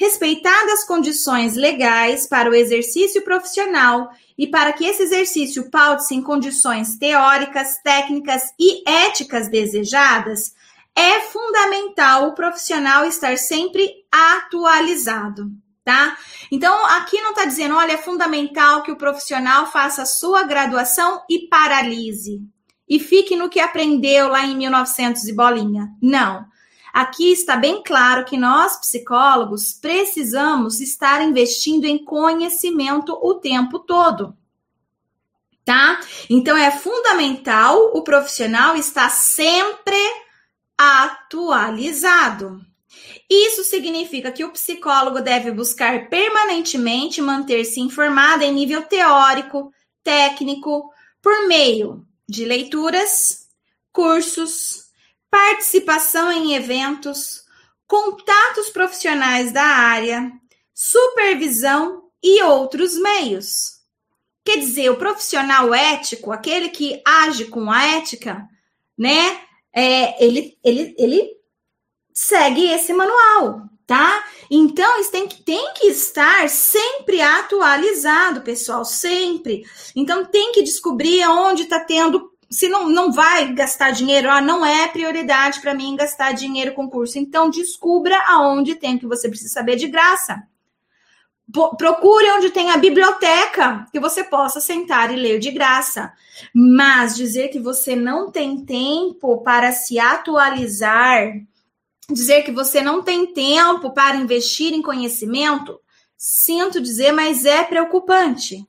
respeitadas 0.00 0.80
as 0.80 0.86
condições 0.86 1.56
legais 1.56 2.26
para 2.26 2.48
o 2.48 2.54
exercício 2.54 3.22
profissional 3.22 4.08
e 4.38 4.46
para 4.46 4.72
que 4.72 4.86
esse 4.86 5.02
exercício 5.02 5.70
paute-se 5.70 6.14
em 6.14 6.22
condições 6.22 6.96
teóricas, 6.96 7.76
técnicas 7.84 8.44
e 8.58 8.82
éticas 8.88 9.50
desejadas, 9.50 10.54
é 11.00 11.20
fundamental 11.22 12.28
o 12.28 12.34
profissional 12.34 13.06
estar 13.06 13.38
sempre 13.38 13.90
atualizado, 14.12 15.50
tá? 15.82 16.18
Então, 16.52 16.84
aqui 16.86 17.18
não 17.22 17.30
está 17.30 17.46
dizendo, 17.46 17.74
olha, 17.74 17.92
é 17.92 17.96
fundamental 17.96 18.82
que 18.82 18.92
o 18.92 18.96
profissional 18.96 19.72
faça 19.72 20.02
a 20.02 20.06
sua 20.06 20.42
graduação 20.42 21.22
e 21.28 21.48
paralise. 21.48 22.42
E 22.86 22.98
fique 22.98 23.34
no 23.34 23.48
que 23.48 23.60
aprendeu 23.60 24.28
lá 24.28 24.44
em 24.44 24.54
1900 24.56 25.26
e 25.26 25.32
bolinha. 25.32 25.88
Não. 26.02 26.44
Aqui 26.92 27.32
está 27.32 27.56
bem 27.56 27.82
claro 27.82 28.24
que 28.24 28.36
nós, 28.36 28.76
psicólogos, 28.76 29.72
precisamos 29.72 30.80
estar 30.80 31.22
investindo 31.22 31.86
em 31.86 32.04
conhecimento 32.04 33.18
o 33.22 33.36
tempo 33.36 33.78
todo. 33.78 34.36
Tá? 35.64 36.00
Então 36.28 36.56
é 36.56 36.70
fundamental 36.72 37.92
o 37.94 38.02
profissional 38.02 38.76
estar 38.76 39.08
sempre 39.08 39.96
atualizado. 40.80 42.64
Isso 43.28 43.62
significa 43.62 44.32
que 44.32 44.42
o 44.42 44.50
psicólogo 44.50 45.20
deve 45.20 45.52
buscar 45.52 46.08
permanentemente 46.08 47.20
manter-se 47.20 47.80
informado 47.80 48.44
em 48.44 48.52
nível 48.52 48.82
teórico, 48.82 49.70
técnico, 50.02 50.90
por 51.20 51.46
meio 51.46 52.06
de 52.26 52.46
leituras, 52.46 53.46
cursos, 53.92 54.86
participação 55.30 56.32
em 56.32 56.54
eventos, 56.54 57.44
contatos 57.86 58.70
profissionais 58.70 59.52
da 59.52 59.62
área, 59.62 60.32
supervisão 60.74 62.04
e 62.22 62.42
outros 62.42 62.96
meios. 62.96 63.80
Quer 64.42 64.56
dizer, 64.56 64.88
o 64.88 64.96
profissional 64.96 65.74
ético, 65.74 66.32
aquele 66.32 66.70
que 66.70 67.02
age 67.04 67.44
com 67.44 67.70
a 67.70 67.84
ética, 67.84 68.48
né? 68.96 69.49
É, 69.72 70.24
ele, 70.24 70.58
ele, 70.64 70.94
ele 70.98 71.30
segue 72.12 72.70
esse 72.70 72.92
manual, 72.92 73.62
tá? 73.86 74.24
Então, 74.50 75.00
isso 75.00 75.12
tem 75.12 75.28
que, 75.28 75.42
tem 75.42 75.74
que 75.74 75.86
estar 75.86 76.48
sempre 76.48 77.20
atualizado, 77.20 78.42
pessoal, 78.42 78.84
sempre. 78.84 79.64
Então, 79.94 80.24
tem 80.24 80.52
que 80.52 80.62
descobrir 80.62 81.24
onde 81.26 81.62
está 81.62 81.80
tendo 81.80 82.30
se 82.50 82.68
não, 82.68 82.88
não 82.88 83.12
vai 83.12 83.52
gastar 83.54 83.92
dinheiro, 83.92 84.28
ah, 84.28 84.40
não 84.40 84.66
é 84.66 84.88
prioridade 84.88 85.60
para 85.60 85.72
mim 85.72 85.94
gastar 85.94 86.32
dinheiro 86.32 86.74
com 86.74 86.90
curso. 86.90 87.16
Então, 87.16 87.48
descubra 87.48 88.18
aonde 88.26 88.74
tem 88.74 88.98
que 88.98 89.06
você 89.06 89.28
precisa 89.28 89.52
saber 89.52 89.76
de 89.76 89.86
graça. 89.86 90.42
Procure 91.78 92.30
onde 92.32 92.50
tem 92.50 92.70
a 92.70 92.76
biblioteca 92.76 93.86
que 93.90 93.98
você 93.98 94.22
possa 94.22 94.60
sentar 94.60 95.12
e 95.12 95.16
ler 95.16 95.38
de 95.38 95.50
graça. 95.50 96.12
Mas 96.54 97.16
dizer 97.16 97.48
que 97.48 97.58
você 97.58 97.96
não 97.96 98.30
tem 98.30 98.64
tempo 98.64 99.42
para 99.42 99.72
se 99.72 99.98
atualizar, 99.98 101.32
dizer 102.10 102.42
que 102.42 102.52
você 102.52 102.82
não 102.82 103.02
tem 103.02 103.32
tempo 103.32 103.90
para 103.92 104.16
investir 104.16 104.72
em 104.72 104.82
conhecimento, 104.82 105.80
sinto 106.16 106.80
dizer, 106.80 107.12
mas 107.12 107.44
é 107.44 107.64
preocupante. 107.64 108.66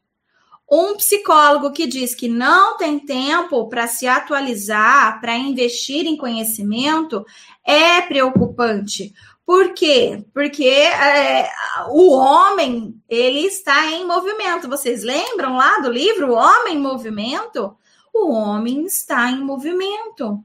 Um 0.74 0.96
psicólogo 0.96 1.72
que 1.72 1.86
diz 1.86 2.16
que 2.16 2.30
não 2.30 2.78
tem 2.78 2.98
tempo 2.98 3.68
para 3.68 3.88
se 3.88 4.08
atualizar, 4.08 5.20
para 5.20 5.36
investir 5.36 6.06
em 6.06 6.16
conhecimento, 6.16 7.26
é 7.66 8.00
preocupante. 8.00 9.14
Por 9.52 9.74
quê? 9.74 10.24
Porque 10.34 10.64
é, 10.64 11.52
o 11.90 12.14
homem 12.14 12.96
ele 13.10 13.42
está 13.42 13.86
em 13.88 14.08
movimento. 14.08 14.70
Vocês 14.70 15.04
lembram 15.04 15.58
lá 15.58 15.80
do 15.80 15.92
livro 15.92 16.32
O 16.32 16.36
Homem 16.36 16.76
em 16.76 16.80
Movimento? 16.80 17.76
O 18.14 18.32
homem 18.32 18.86
está 18.86 19.30
em 19.30 19.44
movimento. 19.44 20.42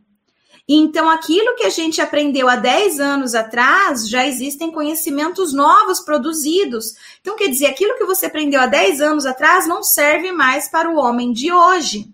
Então, 0.69 1.09
aquilo 1.09 1.55
que 1.55 1.63
a 1.63 1.71
gente 1.71 2.01
aprendeu 2.01 2.49
há 2.49 2.57
10 2.57 2.99
anos 2.99 3.37
atrás, 3.37 4.09
já 4.09 4.27
existem 4.27 4.73
conhecimentos 4.73 5.53
novos 5.53 6.01
produzidos. 6.01 6.97
Então, 7.21 7.37
quer 7.37 7.47
dizer, 7.47 7.67
aquilo 7.67 7.97
que 7.97 8.05
você 8.05 8.27
aprendeu 8.27 8.61
há 8.61 8.67
10 8.67 9.01
anos 9.01 9.25
atrás 9.25 9.69
não 9.69 9.85
serve 9.85 10.33
mais 10.33 10.69
para 10.69 10.91
o 10.91 10.97
homem 10.97 11.33
de 11.33 11.53
hoje. 11.53 12.13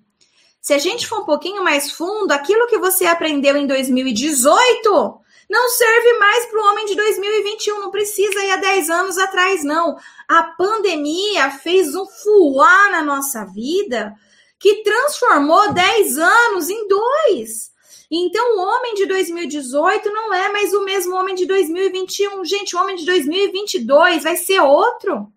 Se 0.60 0.74
a 0.74 0.78
gente 0.78 1.06
for 1.06 1.20
um 1.20 1.24
pouquinho 1.24 1.64
mais 1.64 1.90
fundo, 1.90 2.32
aquilo 2.32 2.66
que 2.66 2.76
você 2.76 3.06
aprendeu 3.06 3.56
em 3.56 3.66
2018 3.66 5.21
não 5.52 5.68
serve 5.68 6.14
mais 6.14 6.46
para 6.46 6.60
o 6.60 6.64
homem 6.64 6.86
de 6.86 6.94
2021. 6.94 7.80
Não 7.80 7.90
precisa 7.90 8.42
ir 8.42 8.50
há 8.52 8.56
10 8.56 8.88
anos 8.88 9.18
atrás, 9.18 9.62
não. 9.62 9.98
A 10.26 10.44
pandemia 10.44 11.50
fez 11.50 11.94
um 11.94 12.06
fuá 12.06 12.88
na 12.90 13.02
nossa 13.02 13.44
vida 13.44 14.14
que 14.58 14.82
transformou 14.82 15.74
10 15.74 16.16
anos 16.16 16.70
em 16.70 16.88
dois. 16.88 17.70
Então, 18.10 18.56
o 18.56 18.60
homem 18.62 18.94
de 18.94 19.04
2018 19.04 20.10
não 20.10 20.32
é 20.32 20.50
mais 20.50 20.72
o 20.72 20.84
mesmo 20.86 21.14
homem 21.16 21.34
de 21.34 21.44
2021. 21.44 22.42
Gente, 22.46 22.74
o 22.74 22.80
homem 22.80 22.96
de 22.96 23.04
2022 23.04 24.22
vai 24.22 24.36
ser 24.36 24.60
outro. 24.60 25.30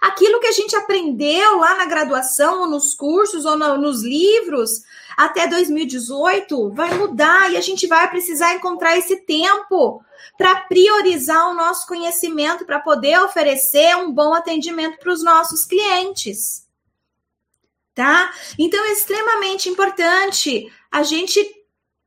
Aquilo 0.00 0.40
que 0.40 0.46
a 0.46 0.52
gente 0.52 0.74
aprendeu 0.74 1.58
lá 1.58 1.74
na 1.74 1.84
graduação, 1.84 2.62
ou 2.62 2.70
nos 2.70 2.94
cursos, 2.94 3.44
ou 3.44 3.56
no, 3.56 3.76
nos 3.76 4.02
livros, 4.02 4.80
até 5.16 5.46
2018, 5.48 6.72
vai 6.72 6.92
mudar 6.94 7.50
e 7.50 7.56
a 7.56 7.60
gente 7.60 7.86
vai 7.86 8.08
precisar 8.10 8.54
encontrar 8.54 8.98
esse 8.98 9.16
tempo 9.24 10.04
para 10.36 10.56
priorizar 10.62 11.48
o 11.48 11.54
nosso 11.54 11.86
conhecimento, 11.86 12.66
para 12.66 12.80
poder 12.80 13.18
oferecer 13.20 13.96
um 13.96 14.12
bom 14.12 14.34
atendimento 14.34 14.98
para 14.98 15.12
os 15.12 15.24
nossos 15.24 15.64
clientes. 15.64 16.66
Tá? 17.94 18.30
Então 18.58 18.84
é 18.84 18.92
extremamente 18.92 19.70
importante 19.70 20.70
a 20.92 21.02
gente 21.02 21.40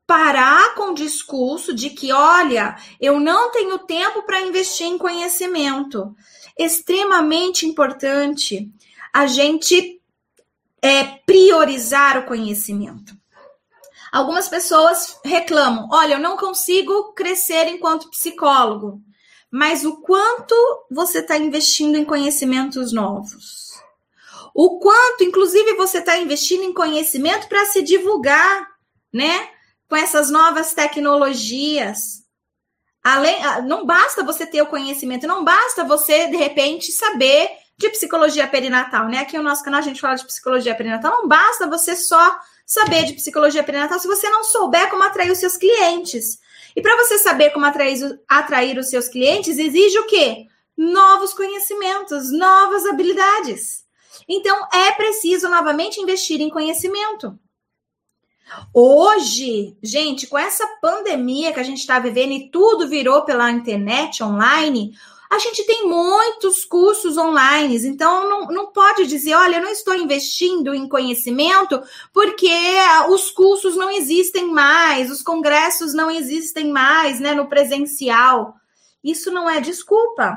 parar 0.06 0.76
com 0.76 0.92
o 0.92 0.96
discurso 0.96 1.74
de 1.74 1.90
que, 1.90 2.12
olha, 2.12 2.76
eu 3.02 3.20
não 3.20 3.52
tenho 3.52 3.80
tempo 3.80 4.24
para 4.24 4.42
investir 4.42 4.86
em 4.86 4.98
conhecimento. 4.98 6.16
Extremamente 6.58 7.66
importante 7.66 8.72
a 9.14 9.26
gente 9.26 9.99
é, 10.82 11.04
priorizar 11.26 12.18
o 12.18 12.26
conhecimento. 12.26 13.14
Algumas 14.12 14.48
pessoas 14.48 15.18
reclamam: 15.24 15.88
olha, 15.92 16.16
eu 16.16 16.20
não 16.20 16.38
consigo 16.38 17.14
crescer 17.14 17.68
enquanto 17.68 18.10
psicólogo, 18.10 19.02
mas 19.52 19.86
o 19.86 20.02
quanto 20.02 20.56
você 20.90 21.20
está 21.20 21.38
investindo 21.38 21.98
em 21.98 22.06
conhecimentos 22.06 22.92
novos? 22.92 23.70
O 24.54 24.80
quanto, 24.80 25.24
inclusive, 25.24 25.76
você 25.76 26.00
está 26.00 26.18
investindo 26.18 26.64
em 26.64 26.74
conhecimento 26.74 27.48
para 27.48 27.66
se 27.66 27.82
divulgar, 27.82 28.68
né? 29.14 29.50
com 29.90 29.96
essas 29.96 30.30
novas 30.30 30.74
tecnologias. 30.74 32.24
Além, 33.04 33.44
ah, 33.44 33.62
não 33.62 33.86
basta 33.86 34.24
você 34.24 34.46
ter 34.46 34.62
o 34.62 34.68
conhecimento, 34.68 35.26
não 35.26 35.44
basta 35.44 35.84
você, 35.84 36.28
de 36.28 36.38
repente, 36.38 36.92
saber 36.92 37.50
de 37.80 37.90
psicologia 37.90 38.48
perinatal, 38.48 39.08
né? 39.08 39.20
Aqui 39.20 39.38
no 39.38 39.44
nosso 39.44 39.64
canal 39.64 39.80
a 39.80 39.84
gente 39.84 40.00
fala 40.02 40.16
de 40.16 40.26
psicologia 40.26 40.76
perinatal. 40.76 41.12
Não 41.12 41.28
basta 41.28 41.68
você 41.68 41.96
só 41.96 42.40
saber 42.66 43.06
de 43.06 43.14
psicologia 43.14 43.64
perinatal 43.64 43.98
se 43.98 44.08
você 44.08 44.30
não 44.30 44.44
souber 44.44 44.90
como 44.92 45.04
atrair 45.04 45.32
os 45.32 45.40
seus 45.40 45.58
clientes. 45.58 46.38
E 46.76 46.82
para 46.82 46.96
você 46.98 47.18
saber 47.18 47.50
como 47.50 47.66
atrair, 47.66 48.20
atrair 48.28 48.78
os 48.78 48.90
seus 48.90 49.08
clientes, 49.08 49.58
exige 49.58 49.98
o 49.98 50.06
quê? 50.06 50.46
novos 50.80 51.34
conhecimentos, 51.34 52.32
novas 52.32 52.86
habilidades. 52.86 53.84
Então, 54.26 54.58
é 54.72 54.94
preciso 54.94 55.50
novamente 55.50 56.00
investir 56.00 56.40
em 56.40 56.50
conhecimento. 56.50 57.38
Hoje, 58.74 59.78
gente, 59.84 60.26
com 60.26 60.38
essa 60.38 60.66
pandemia 60.82 61.52
que 61.52 61.60
a 61.60 61.64
gente 61.64 61.80
está 61.80 62.00
vivendo 62.00 62.32
e 62.32 62.50
tudo 62.50 62.88
virou 62.88 63.24
pela 63.24 63.52
internet 63.52 64.24
online, 64.24 64.94
a 65.30 65.38
gente 65.38 65.64
tem 65.64 65.88
muitos 65.88 66.66
cursos 66.66 67.16
online, 67.16 67.78
então 67.86 68.28
não, 68.28 68.48
não 68.48 68.72
pode 68.72 69.06
dizer, 69.06 69.36
olha, 69.36 69.58
eu 69.58 69.62
não 69.62 69.70
estou 69.70 69.94
investindo 69.94 70.74
em 70.74 70.90
conhecimento 70.90 71.80
porque 72.12 72.52
os 73.10 73.30
cursos 73.30 73.76
não 73.76 73.92
existem 73.92 74.48
mais, 74.48 75.12
os 75.12 75.22
congressos 75.22 75.94
não 75.94 76.10
existem 76.10 76.72
mais, 76.72 77.20
né, 77.20 77.36
no 77.36 77.48
presencial. 77.48 78.56
Isso 79.04 79.30
não 79.30 79.48
é 79.48 79.62
desculpa. 79.62 80.36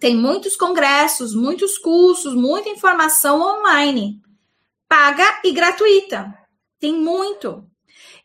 Tem 0.00 0.16
muitos 0.16 0.56
congressos, 0.56 1.32
muitos 1.32 1.78
cursos, 1.78 2.34
muita 2.34 2.68
informação 2.68 3.40
online, 3.40 4.20
paga 4.88 5.40
e 5.44 5.52
gratuita. 5.52 6.34
Tem 6.80 6.92
muito. 6.92 7.64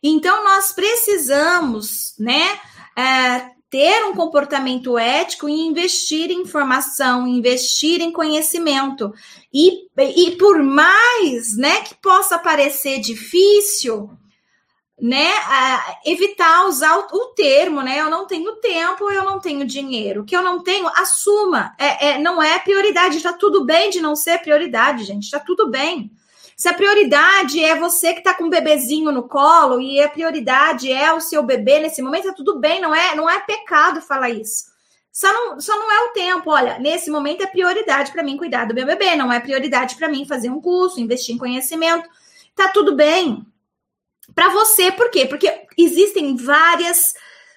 Então 0.02 0.42
nós 0.42 0.72
precisamos, 0.72 2.14
né, 2.18 2.58
é, 2.96 3.53
ter 3.74 4.04
um 4.04 4.14
comportamento 4.14 4.96
ético 4.96 5.48
e 5.48 5.52
investir 5.52 6.30
em 6.30 6.42
informação, 6.42 7.26
investir 7.26 8.00
em 8.00 8.12
conhecimento. 8.12 9.12
E, 9.52 9.88
e 9.98 10.36
por 10.36 10.62
mais 10.62 11.56
né, 11.56 11.80
que 11.80 11.96
possa 11.96 12.38
parecer 12.38 13.00
difícil, 13.00 14.08
né, 14.96 15.28
evitar 16.06 16.66
usar 16.68 16.96
o, 16.98 17.16
o, 17.16 17.26
termo, 17.34 17.82
né? 17.82 18.00
Eu 18.00 18.08
não 18.08 18.28
tenho 18.28 18.54
tempo, 18.60 19.10
eu 19.10 19.24
não 19.24 19.40
tenho 19.40 19.66
dinheiro. 19.66 20.22
O 20.22 20.24
que 20.24 20.36
eu 20.36 20.42
não 20.42 20.62
tenho, 20.62 20.86
assuma. 20.94 21.74
É, 21.76 22.10
é, 22.10 22.18
não 22.20 22.40
é 22.40 22.60
prioridade. 22.60 23.16
Está 23.16 23.32
tudo 23.32 23.64
bem 23.64 23.90
de 23.90 24.00
não 24.00 24.14
ser 24.14 24.38
prioridade, 24.38 25.02
gente. 25.02 25.24
Está 25.24 25.40
tudo 25.40 25.68
bem. 25.68 26.12
Se 26.56 26.68
a 26.68 26.74
prioridade 26.74 27.62
é 27.62 27.74
você 27.74 28.12
que 28.12 28.20
está 28.20 28.34
com 28.34 28.44
um 28.44 28.50
bebezinho 28.50 29.10
no 29.10 29.28
colo 29.28 29.80
e 29.80 30.00
a 30.00 30.08
prioridade 30.08 30.90
é 30.90 31.12
o 31.12 31.20
seu 31.20 31.42
bebê 31.42 31.80
nesse 31.80 32.00
momento, 32.00 32.28
tá 32.28 32.32
tudo 32.32 32.58
bem, 32.58 32.80
não 32.80 32.94
é, 32.94 33.14
não 33.14 33.28
é 33.28 33.40
pecado 33.40 34.00
falar 34.00 34.30
isso. 34.30 34.72
Só 35.12 35.32
não, 35.32 35.60
só 35.60 35.78
não 35.78 35.90
é 35.90 36.04
o 36.06 36.12
tempo. 36.12 36.50
Olha, 36.50 36.78
nesse 36.78 37.10
momento 37.10 37.42
é 37.42 37.46
prioridade 37.46 38.10
para 38.10 38.22
mim 38.22 38.36
cuidar 38.36 38.66
do 38.66 38.74
meu 38.74 38.86
bebê, 38.86 39.14
não 39.14 39.32
é 39.32 39.38
prioridade 39.38 39.96
para 39.96 40.08
mim 40.08 40.26
fazer 40.26 40.50
um 40.50 40.60
curso, 40.60 41.00
investir 41.00 41.34
em 41.34 41.38
conhecimento. 41.38 42.08
Tá 42.54 42.68
tudo 42.68 42.94
bem. 42.94 43.44
Para 44.34 44.48
você, 44.48 44.90
por 44.90 45.10
quê? 45.10 45.26
Porque 45.26 45.66
existem 45.76 46.36
várias 46.36 47.14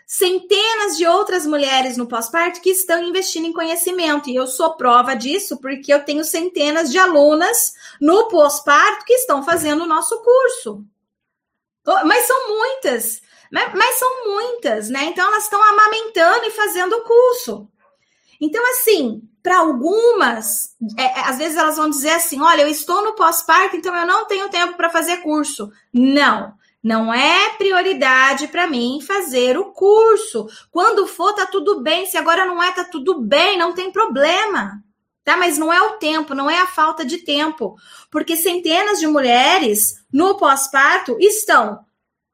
centenas 0.07 0.95
de 0.95 1.05
outras 1.05 1.45
mulheres 1.45 1.97
no 1.97 2.07
pós-parto 2.07 2.61
que 2.61 2.69
estão 2.69 3.03
investindo 3.03 3.45
em 3.45 3.51
conhecimento. 3.51 4.29
E 4.29 4.35
eu 4.35 4.47
sou 4.47 4.75
prova 4.75 5.13
disso 5.13 5.57
porque 5.57 5.93
eu 5.93 6.05
tenho 6.05 6.23
centenas 6.23 6.89
de 6.89 6.97
alunas 6.97 7.73
no 7.99 8.29
pós-parto 8.29 9.03
que 9.03 9.13
estão 9.13 9.43
fazendo 9.43 9.83
o 9.83 9.87
nosso 9.87 10.17
curso. 10.23 10.85
Mas 12.05 12.25
são 12.25 12.49
muitas, 12.49 13.21
mas 13.51 13.99
são 13.99 14.25
muitas, 14.25 14.89
né? 14.89 15.05
Então 15.05 15.27
elas 15.27 15.43
estão 15.43 15.61
amamentando 15.61 16.45
e 16.45 16.51
fazendo 16.51 16.93
o 16.93 17.03
curso. 17.03 17.67
Então, 18.39 18.63
assim, 18.71 19.21
para 19.41 19.59
algumas, 19.59 20.75
é, 20.97 21.03
é, 21.03 21.19
às 21.21 21.37
vezes 21.37 21.57
elas 21.57 21.77
vão 21.77 21.89
dizer 21.89 22.11
assim: 22.11 22.41
olha, 22.41 22.61
eu 22.61 22.67
estou 22.67 23.03
no 23.03 23.15
pós-parto, 23.15 23.75
então 23.75 23.95
eu 23.95 24.05
não 24.05 24.25
tenho 24.25 24.49
tempo 24.49 24.75
para 24.75 24.89
fazer 24.89 25.17
curso. 25.17 25.71
Não. 25.93 26.53
Não 26.87 27.13
é 27.13 27.49
prioridade 27.57 28.47
para 28.47 28.65
mim 28.65 29.01
fazer 29.05 29.57
o 29.57 29.73
curso. 29.73 30.47
Quando 30.71 31.05
for, 31.05 31.33
tá 31.33 31.45
tudo 31.45 31.81
bem. 31.81 32.05
Se 32.05 32.17
agora 32.17 32.45
não 32.45 32.63
é, 32.63 32.71
tá 32.71 32.85
tudo 32.85 33.19
bem, 33.19 33.57
não 33.57 33.73
tem 33.73 33.91
problema. 33.91 34.81
Tá? 35.21 35.35
Mas 35.35 35.57
não 35.57 35.73
é 35.73 35.81
o 35.81 35.97
tempo, 35.97 36.33
não 36.33 36.49
é 36.49 36.61
a 36.61 36.65
falta 36.65 37.03
de 37.03 37.17
tempo. 37.17 37.75
Porque 38.09 38.37
centenas 38.37 39.01
de 39.01 39.05
mulheres 39.05 39.95
no 40.09 40.37
pós-parto 40.37 41.17
estão 41.19 41.77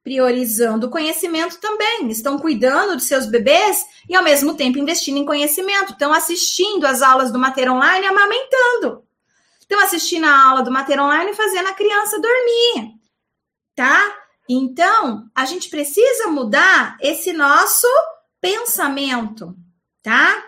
priorizando 0.03 0.85
o 0.85 0.91
conhecimento 0.91 1.59
também, 1.59 2.07
estão 2.11 2.37
cuidando 2.37 2.95
de 2.95 3.03
seus 3.03 3.25
bebês 3.25 3.83
e 4.07 4.15
ao 4.15 4.23
mesmo 4.23 4.53
tempo 4.53 4.77
investindo 4.77 5.17
em 5.17 5.25
conhecimento, 5.25 5.93
estão 5.93 6.13
assistindo 6.13 6.85
as 6.85 7.01
aulas 7.01 7.31
do 7.31 7.39
Mater 7.39 7.71
Online 7.71 8.05
amamentando. 8.05 9.03
Estão 9.59 9.79
assistindo 9.79 10.25
a 10.25 10.49
aula 10.49 10.61
do 10.61 10.69
Mater 10.69 11.01
Online 11.01 11.31
e 11.31 11.35
fazendo 11.35 11.69
a 11.69 11.73
criança 11.73 12.21
dormir, 12.21 12.91
tá? 13.73 14.22
Então, 14.49 15.29
a 15.33 15.45
gente 15.45 15.69
precisa 15.69 16.27
mudar 16.27 16.97
esse 17.01 17.31
nosso 17.31 17.87
pensamento, 18.41 19.55
tá? 20.01 20.43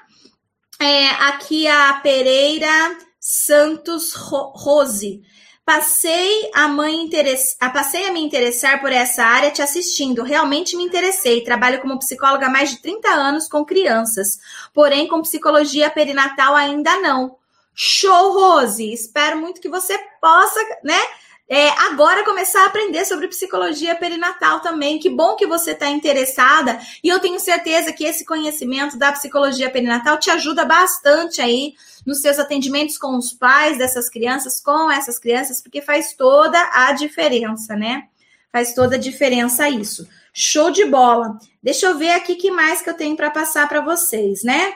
É, 0.79 1.09
aqui 1.09 1.67
a 1.67 1.93
Pereira 2.03 2.97
Santos 3.19 4.13
Rose. 4.13 5.21
Passei 5.65 6.51
a, 6.53 6.67
mãe 6.67 7.01
interess... 7.01 7.57
passei 7.59 8.05
a 8.07 8.11
me 8.11 8.19
interessar 8.19 8.79
por 8.79 8.91
essa 8.91 9.23
área 9.23 9.49
te 9.49 9.63
assistindo. 9.63 10.21
Realmente 10.21 10.77
me 10.77 10.83
interessei. 10.83 11.43
Trabalho 11.43 11.81
como 11.81 11.97
psicóloga 11.97 12.45
há 12.45 12.49
mais 12.51 12.69
de 12.69 12.81
30 12.83 13.09
anos 13.09 13.47
com 13.47 13.65
crianças. 13.65 14.37
Porém, 14.73 15.07
com 15.07 15.23
psicologia 15.23 15.89
perinatal 15.89 16.53
ainda 16.53 16.99
não. 16.99 17.37
Show, 17.73 18.33
Rose! 18.33 18.93
Espero 18.93 19.37
muito 19.37 19.59
que 19.59 19.67
você 19.67 19.97
possa, 20.21 20.59
né? 20.83 20.99
É, 21.47 21.69
agora 21.87 22.25
começar 22.25 22.63
a 22.63 22.65
aprender 22.67 23.05
sobre 23.05 23.27
psicologia 23.27 23.95
perinatal 23.95 24.61
também. 24.61 24.97
Que 24.97 25.09
bom 25.09 25.35
que 25.35 25.45
você 25.45 25.71
está 25.71 25.87
interessada 25.89 26.79
e 27.03 27.09
eu 27.09 27.19
tenho 27.19 27.39
certeza 27.39 27.93
que 27.93 28.03
esse 28.03 28.25
conhecimento 28.25 28.97
da 28.97 29.11
psicologia 29.11 29.69
perinatal 29.69 30.17
te 30.17 30.31
ajuda 30.31 30.65
bastante 30.65 31.41
aí 31.41 31.75
nos 32.05 32.21
seus 32.21 32.39
atendimentos 32.39 32.97
com 32.97 33.15
os 33.15 33.31
pais 33.31 33.77
dessas 33.77 34.09
crianças, 34.09 34.59
com 34.59 34.91
essas 34.91 35.19
crianças, 35.19 35.61
porque 35.61 35.81
faz 35.81 36.13
toda 36.13 36.57
a 36.73 36.91
diferença, 36.93 37.75
né? 37.75 38.07
Faz 38.51 38.73
toda 38.73 38.95
a 38.95 38.99
diferença 38.99 39.69
isso. 39.69 40.07
Show 40.33 40.71
de 40.71 40.85
bola. 40.85 41.37
Deixa 41.61 41.85
eu 41.85 41.97
ver 41.97 42.11
aqui 42.11 42.35
que 42.35 42.49
mais 42.49 42.81
que 42.81 42.89
eu 42.89 42.93
tenho 42.95 43.15
para 43.15 43.29
passar 43.29 43.69
para 43.69 43.81
vocês, 43.81 44.43
né? 44.43 44.73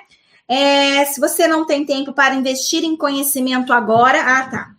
É, 0.48 1.06
se 1.06 1.20
você 1.20 1.48
não 1.48 1.66
tem 1.66 1.86
tempo 1.86 2.14
para 2.14 2.36
investir 2.36 2.84
em 2.84 2.98
conhecimento 2.98 3.72
agora, 3.72 4.22
ah, 4.22 4.50
tá. 4.50 4.72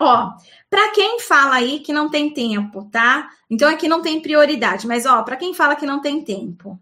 Ó, 0.00 0.32
para 0.70 0.90
quem 0.90 1.20
fala 1.20 1.56
aí 1.56 1.80
que 1.80 1.92
não 1.92 2.10
tem 2.10 2.30
tempo, 2.30 2.88
tá? 2.90 3.30
Então 3.50 3.68
aqui 3.68 3.88
não 3.88 4.02
tem 4.02 4.20
prioridade, 4.20 4.86
mas 4.86 5.06
ó, 5.06 5.22
para 5.22 5.36
quem 5.36 5.54
fala 5.54 5.76
que 5.76 5.86
não 5.86 6.00
tem 6.00 6.22
tempo. 6.22 6.78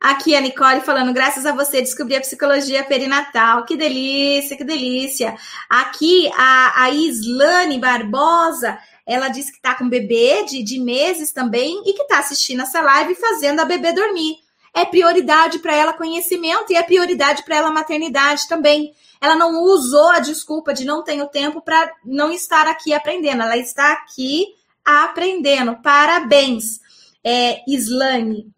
Aqui 0.00 0.36
a 0.36 0.40
Nicole 0.40 0.82
falando, 0.82 1.12
graças 1.12 1.46
a 1.46 1.52
você 1.52 1.80
descobri 1.80 2.16
a 2.16 2.20
psicologia 2.20 2.84
perinatal. 2.84 3.64
Que 3.64 3.76
delícia, 3.76 4.56
que 4.56 4.64
delícia. 4.64 5.34
Aqui 5.70 6.30
a, 6.36 6.82
a 6.84 6.90
Islane 6.90 7.78
Barbosa, 7.78 8.78
ela 9.06 9.28
disse 9.28 9.52
que 9.52 9.60
tá 9.60 9.74
com 9.74 9.88
bebê 9.88 10.44
de, 10.44 10.62
de 10.62 10.78
meses 10.78 11.32
também 11.32 11.82
e 11.86 11.94
que 11.94 12.04
tá 12.04 12.18
assistindo 12.18 12.62
essa 12.62 12.80
live 12.82 13.14
fazendo 13.14 13.60
a 13.60 13.64
bebê 13.64 13.92
dormir. 13.92 14.36
É 14.74 14.84
prioridade 14.84 15.60
para 15.60 15.74
ela 15.74 15.94
conhecimento 15.94 16.70
e 16.70 16.76
é 16.76 16.82
prioridade 16.82 17.42
para 17.42 17.56
ela 17.56 17.70
maternidade 17.70 18.46
também 18.46 18.92
ela 19.20 19.36
não 19.36 19.62
usou 19.62 20.10
a 20.10 20.20
desculpa 20.20 20.72
de 20.74 20.84
não 20.84 21.02
tenho 21.02 21.26
tempo 21.28 21.60
para 21.60 21.92
não 22.04 22.32
estar 22.32 22.66
aqui 22.66 22.92
aprendendo. 22.92 23.42
Ela 23.42 23.56
está 23.56 23.92
aqui 23.92 24.46
aprendendo. 24.84 25.76
Parabéns, 25.82 26.80
é, 27.24 27.62
Islane. 27.68 28.54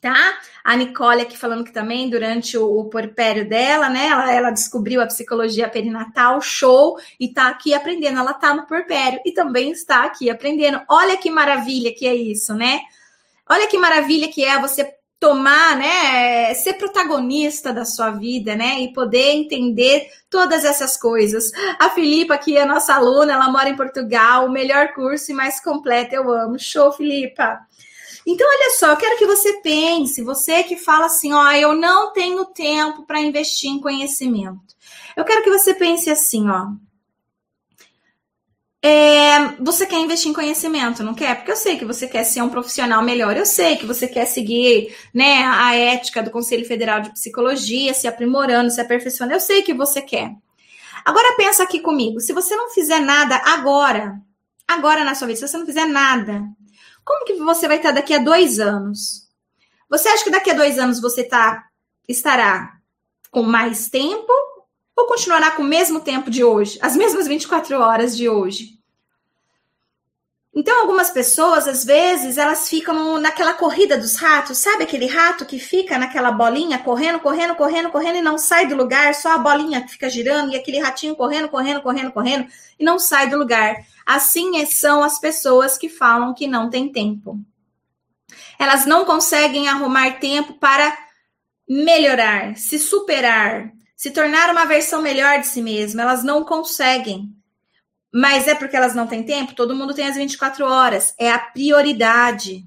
Tá? 0.00 0.38
A 0.64 0.76
Nicole 0.76 1.20
aqui 1.20 1.36
falando 1.36 1.62
que 1.62 1.74
também 1.74 2.08
durante 2.08 2.56
o, 2.56 2.64
o 2.64 2.88
porpério 2.88 3.46
dela, 3.46 3.90
né? 3.90 4.06
Ela, 4.06 4.32
ela, 4.32 4.50
descobriu 4.50 5.02
a 5.02 5.06
psicologia 5.06 5.68
perinatal, 5.68 6.40
show, 6.40 6.98
e 7.18 7.28
tá 7.28 7.48
aqui 7.48 7.74
aprendendo. 7.74 8.18
Ela 8.18 8.32
tá 8.32 8.54
no 8.54 8.66
porpério 8.66 9.20
e 9.26 9.32
também 9.32 9.70
está 9.70 10.04
aqui 10.04 10.30
aprendendo. 10.30 10.80
Olha 10.88 11.18
que 11.18 11.30
maravilha 11.30 11.94
que 11.94 12.06
é 12.06 12.14
isso, 12.14 12.54
né? 12.54 12.80
Olha 13.46 13.66
que 13.66 13.76
maravilha 13.76 14.28
que 14.28 14.42
é 14.42 14.58
você 14.58 14.90
tomar, 15.20 15.76
né, 15.76 16.54
ser 16.54 16.72
protagonista 16.74 17.74
da 17.74 17.84
sua 17.84 18.10
vida, 18.10 18.56
né, 18.56 18.80
e 18.80 18.92
poder 18.92 19.32
entender 19.32 20.08
todas 20.30 20.64
essas 20.64 20.96
coisas. 20.96 21.52
A 21.78 21.90
Filipa, 21.90 22.38
que 22.38 22.56
é 22.56 22.64
nossa 22.64 22.94
aluna, 22.94 23.34
ela 23.34 23.50
mora 23.50 23.68
em 23.68 23.76
Portugal, 23.76 24.46
o 24.46 24.50
melhor 24.50 24.94
curso 24.94 25.30
e 25.30 25.34
mais 25.34 25.62
completo, 25.62 26.14
eu 26.14 26.32
amo. 26.32 26.58
Show, 26.58 26.90
Filipa. 26.92 27.60
Então, 28.26 28.46
olha 28.48 28.70
só, 28.78 28.88
eu 28.88 28.96
quero 28.96 29.18
que 29.18 29.26
você 29.26 29.60
pense, 29.60 30.22
você 30.22 30.62
que 30.62 30.76
fala 30.76 31.06
assim, 31.06 31.32
ó, 31.32 31.52
eu 31.52 31.74
não 31.74 32.12
tenho 32.12 32.46
tempo 32.46 33.04
para 33.04 33.20
investir 33.20 33.70
em 33.70 33.80
conhecimento. 33.80 34.74
Eu 35.14 35.24
quero 35.24 35.42
que 35.42 35.50
você 35.50 35.74
pense 35.74 36.10
assim, 36.10 36.48
ó, 36.48 36.68
é, 38.82 39.56
você 39.58 39.84
quer 39.84 39.98
investir 39.98 40.30
em 40.30 40.34
conhecimento, 40.34 41.02
não 41.02 41.14
quer? 41.14 41.36
Porque 41.36 41.52
eu 41.52 41.56
sei 41.56 41.76
que 41.76 41.84
você 41.84 42.08
quer 42.08 42.24
ser 42.24 42.40
um 42.40 42.48
profissional 42.48 43.02
melhor, 43.02 43.36
eu 43.36 43.44
sei 43.44 43.76
que 43.76 43.84
você 43.84 44.08
quer 44.08 44.24
seguir 44.26 44.96
né, 45.12 45.44
a 45.44 45.74
ética 45.74 46.22
do 46.22 46.30
Conselho 46.30 46.64
Federal 46.64 47.00
de 47.00 47.12
Psicologia, 47.12 47.92
se 47.92 48.08
aprimorando, 48.08 48.70
se 48.70 48.80
aperfeiçoando, 48.80 49.34
eu 49.34 49.40
sei 49.40 49.62
que 49.62 49.74
você 49.74 50.00
quer. 50.00 50.34
Agora 51.04 51.36
pensa 51.36 51.62
aqui 51.62 51.80
comigo, 51.80 52.20
se 52.20 52.32
você 52.32 52.56
não 52.56 52.70
fizer 52.70 53.00
nada 53.00 53.36
agora, 53.44 54.18
agora 54.66 55.04
na 55.04 55.14
sua 55.14 55.26
vida, 55.26 55.38
se 55.38 55.46
você 55.48 55.58
não 55.58 55.66
fizer 55.66 55.86
nada, 55.86 56.42
como 57.04 57.24
que 57.26 57.34
você 57.34 57.68
vai 57.68 57.76
estar 57.76 57.92
daqui 57.92 58.14
a 58.14 58.18
dois 58.18 58.58
anos? 58.58 59.28
Você 59.90 60.08
acha 60.08 60.24
que 60.24 60.30
daqui 60.30 60.50
a 60.50 60.54
dois 60.54 60.78
anos 60.78 61.00
você 61.00 61.22
tá, 61.22 61.66
estará 62.08 62.78
com 63.30 63.42
mais 63.42 63.90
tempo 63.90 64.32
ou 65.00 65.06
continuará 65.06 65.50
com 65.52 65.62
o 65.62 65.66
mesmo 65.66 66.00
tempo 66.00 66.30
de 66.30 66.44
hoje, 66.44 66.78
as 66.82 66.94
mesmas 66.94 67.26
24 67.26 67.78
horas 67.80 68.16
de 68.16 68.28
hoje? 68.28 68.78
Então, 70.52 70.80
algumas 70.80 71.10
pessoas, 71.10 71.68
às 71.68 71.84
vezes, 71.84 72.36
elas 72.36 72.68
ficam 72.68 73.18
naquela 73.18 73.54
corrida 73.54 73.96
dos 73.96 74.16
ratos, 74.16 74.58
sabe 74.58 74.82
aquele 74.82 75.06
rato 75.06 75.46
que 75.46 75.60
fica 75.60 75.96
naquela 75.96 76.32
bolinha 76.32 76.76
correndo, 76.78 77.20
correndo, 77.20 77.54
correndo, 77.54 77.90
correndo 77.90 78.18
e 78.18 78.22
não 78.22 78.36
sai 78.36 78.66
do 78.66 78.76
lugar, 78.76 79.14
só 79.14 79.32
a 79.32 79.38
bolinha 79.38 79.80
que 79.80 79.92
fica 79.92 80.10
girando 80.10 80.52
e 80.52 80.56
aquele 80.56 80.80
ratinho 80.80 81.14
correndo, 81.14 81.48
correndo, 81.48 81.80
correndo, 81.80 82.10
correndo 82.10 82.48
e 82.78 82.84
não 82.84 82.98
sai 82.98 83.30
do 83.30 83.38
lugar. 83.38 83.76
Assim 84.04 84.60
é, 84.60 84.66
são 84.66 85.04
as 85.04 85.20
pessoas 85.20 85.78
que 85.78 85.88
falam 85.88 86.34
que 86.34 86.48
não 86.48 86.68
tem 86.68 86.90
tempo. 86.90 87.38
Elas 88.58 88.84
não 88.84 89.04
conseguem 89.04 89.68
arrumar 89.68 90.18
tempo 90.18 90.54
para 90.54 90.94
melhorar, 91.66 92.56
se 92.56 92.78
superar, 92.78 93.72
se 94.00 94.10
tornar 94.10 94.48
uma 94.48 94.64
versão 94.64 95.02
melhor 95.02 95.40
de 95.40 95.46
si 95.46 95.60
mesma. 95.60 96.00
Elas 96.00 96.24
não 96.24 96.42
conseguem. 96.42 97.36
Mas 98.10 98.48
é 98.48 98.54
porque 98.54 98.74
elas 98.74 98.94
não 98.94 99.06
têm 99.06 99.22
tempo? 99.22 99.54
Todo 99.54 99.76
mundo 99.76 99.92
tem 99.92 100.06
as 100.06 100.16
24 100.16 100.64
horas. 100.64 101.14
É 101.18 101.30
a 101.30 101.38
prioridade. 101.38 102.64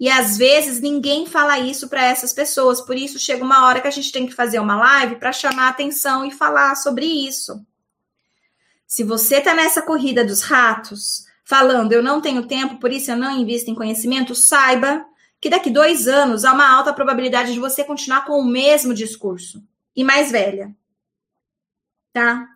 E 0.00 0.10
às 0.10 0.36
vezes 0.36 0.80
ninguém 0.80 1.24
fala 1.24 1.60
isso 1.60 1.88
para 1.88 2.04
essas 2.04 2.32
pessoas. 2.32 2.80
Por 2.80 2.96
isso 2.96 3.16
chega 3.16 3.44
uma 3.44 3.64
hora 3.64 3.80
que 3.80 3.86
a 3.86 3.92
gente 3.92 4.10
tem 4.10 4.26
que 4.26 4.34
fazer 4.34 4.58
uma 4.58 4.76
live 4.76 5.20
para 5.20 5.30
chamar 5.30 5.66
a 5.66 5.68
atenção 5.68 6.24
e 6.24 6.32
falar 6.32 6.74
sobre 6.74 7.06
isso. 7.06 7.64
Se 8.88 9.04
você 9.04 9.36
está 9.36 9.54
nessa 9.54 9.80
corrida 9.80 10.24
dos 10.24 10.42
ratos, 10.42 11.26
falando 11.44 11.92
eu 11.92 12.02
não 12.02 12.20
tenho 12.20 12.48
tempo, 12.48 12.80
por 12.80 12.90
isso 12.90 13.12
eu 13.12 13.16
não 13.16 13.38
invisto 13.38 13.70
em 13.70 13.74
conhecimento, 13.76 14.34
saiba 14.34 15.06
que 15.40 15.48
daqui 15.48 15.70
dois 15.70 16.08
anos 16.08 16.44
há 16.44 16.52
uma 16.52 16.68
alta 16.68 16.92
probabilidade 16.92 17.52
de 17.52 17.60
você 17.60 17.84
continuar 17.84 18.24
com 18.24 18.32
o 18.32 18.44
mesmo 18.44 18.92
discurso 18.92 19.62
e 19.94 20.04
mais 20.04 20.30
velha. 20.30 20.74
Tá? 22.12 22.48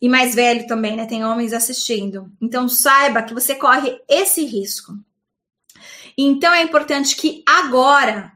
e 0.00 0.08
mais 0.08 0.34
velho 0.34 0.66
também, 0.66 0.96
né? 0.96 1.06
Tem 1.06 1.24
homens 1.24 1.52
assistindo. 1.52 2.32
Então 2.40 2.68
saiba 2.68 3.22
que 3.22 3.34
você 3.34 3.54
corre 3.54 4.00
esse 4.08 4.44
risco. 4.44 4.94
Então 6.16 6.52
é 6.52 6.62
importante 6.62 7.14
que 7.16 7.42
agora, 7.46 8.32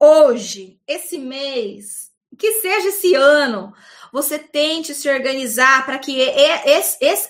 hoje, 0.00 0.80
esse 0.86 1.18
mês, 1.18 2.10
que 2.38 2.52
seja 2.60 2.88
esse 2.88 3.14
ano, 3.14 3.74
você 4.12 4.38
tente 4.38 4.94
se 4.94 5.08
organizar 5.08 5.84
para 5.84 5.98
que 5.98 6.16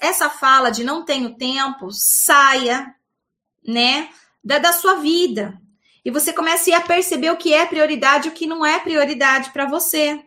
essa 0.00 0.28
fala 0.28 0.70
de 0.70 0.84
não 0.84 1.04
tenho 1.04 1.34
tempo 1.36 1.88
saia, 1.90 2.94
né, 3.66 4.10
da, 4.42 4.58
da 4.58 4.72
sua 4.72 4.96
vida. 4.96 5.58
E 6.04 6.10
você 6.10 6.34
comece 6.34 6.74
a 6.74 6.82
perceber 6.82 7.30
o 7.30 7.36
que 7.36 7.54
é 7.54 7.64
prioridade 7.64 8.28
e 8.28 8.30
o 8.30 8.34
que 8.34 8.46
não 8.46 8.64
é 8.64 8.78
prioridade 8.78 9.50
para 9.52 9.64
você. 9.64 10.22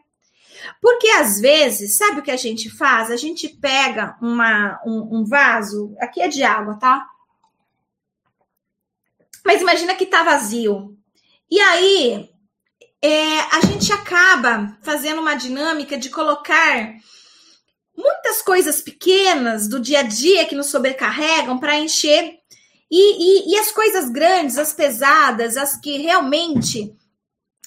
Porque 0.81 1.07
às 1.09 1.39
vezes, 1.39 1.97
sabe 1.97 2.19
o 2.19 2.23
que 2.23 2.31
a 2.31 2.37
gente 2.37 2.69
faz? 2.69 3.11
A 3.11 3.15
gente 3.15 3.47
pega 3.49 4.17
uma, 4.21 4.79
um, 4.85 5.19
um 5.19 5.25
vaso, 5.25 5.95
aqui 5.99 6.21
é 6.21 6.27
de 6.27 6.43
água, 6.43 6.75
tá? 6.75 7.05
Mas 9.45 9.61
imagina 9.61 9.95
que 9.95 10.05
tá 10.05 10.23
vazio. 10.23 10.97
E 11.49 11.59
aí, 11.59 12.29
é, 13.01 13.39
a 13.55 13.61
gente 13.61 13.91
acaba 13.93 14.77
fazendo 14.81 15.21
uma 15.21 15.35
dinâmica 15.35 15.97
de 15.97 16.09
colocar 16.09 16.95
muitas 17.95 18.41
coisas 18.41 18.81
pequenas 18.81 19.67
do 19.67 19.79
dia 19.79 19.99
a 19.99 20.03
dia 20.03 20.45
que 20.45 20.55
nos 20.55 20.67
sobrecarregam 20.67 21.57
para 21.57 21.79
encher. 21.79 22.37
E, 22.89 23.49
e, 23.49 23.53
e, 23.53 23.57
as 23.57 23.71
coisas 23.71 24.09
grandes, 24.09 24.57
as 24.57 24.71
pesadas, 24.71 25.57
as 25.57 25.75
que 25.79 25.97
realmente 25.97 26.95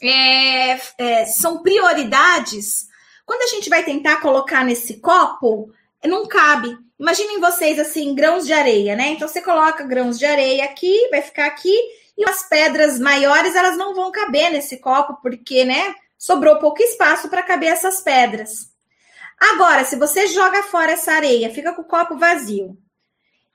é, 0.02 0.80
é, 0.96 1.26
são 1.26 1.62
prioridades, 1.62 2.86
quando 3.30 3.42
a 3.42 3.54
gente 3.54 3.70
vai 3.70 3.84
tentar 3.84 4.16
colocar 4.16 4.64
nesse 4.64 4.98
copo, 4.98 5.72
não 6.04 6.26
cabe. 6.26 6.76
Imaginem 6.98 7.38
vocês 7.38 7.78
assim, 7.78 8.12
grãos 8.12 8.44
de 8.44 8.52
areia, 8.52 8.96
né? 8.96 9.10
Então 9.10 9.28
você 9.28 9.40
coloca 9.40 9.84
grãos 9.84 10.18
de 10.18 10.26
areia 10.26 10.64
aqui, 10.64 11.08
vai 11.12 11.22
ficar 11.22 11.46
aqui, 11.46 11.72
e 12.18 12.28
as 12.28 12.48
pedras 12.48 12.98
maiores 12.98 13.54
elas 13.54 13.76
não 13.76 13.94
vão 13.94 14.10
caber 14.10 14.50
nesse 14.50 14.78
copo, 14.78 15.16
porque, 15.22 15.64
né, 15.64 15.94
sobrou 16.18 16.58
pouco 16.58 16.82
espaço 16.82 17.28
para 17.28 17.44
caber 17.44 17.68
essas 17.68 18.00
pedras. 18.00 18.72
Agora, 19.38 19.84
se 19.84 19.94
você 19.94 20.26
joga 20.26 20.64
fora 20.64 20.90
essa 20.90 21.12
areia, 21.12 21.54
fica 21.54 21.72
com 21.72 21.82
o 21.82 21.88
copo 21.88 22.18
vazio. 22.18 22.76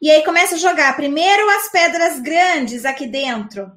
E 0.01 0.09
aí 0.09 0.23
começa 0.23 0.55
a 0.55 0.57
jogar 0.57 0.95
primeiro 0.95 1.49
as 1.49 1.67
pedras 1.67 2.21
grandes 2.21 2.85
aqui 2.85 3.07
dentro 3.07 3.69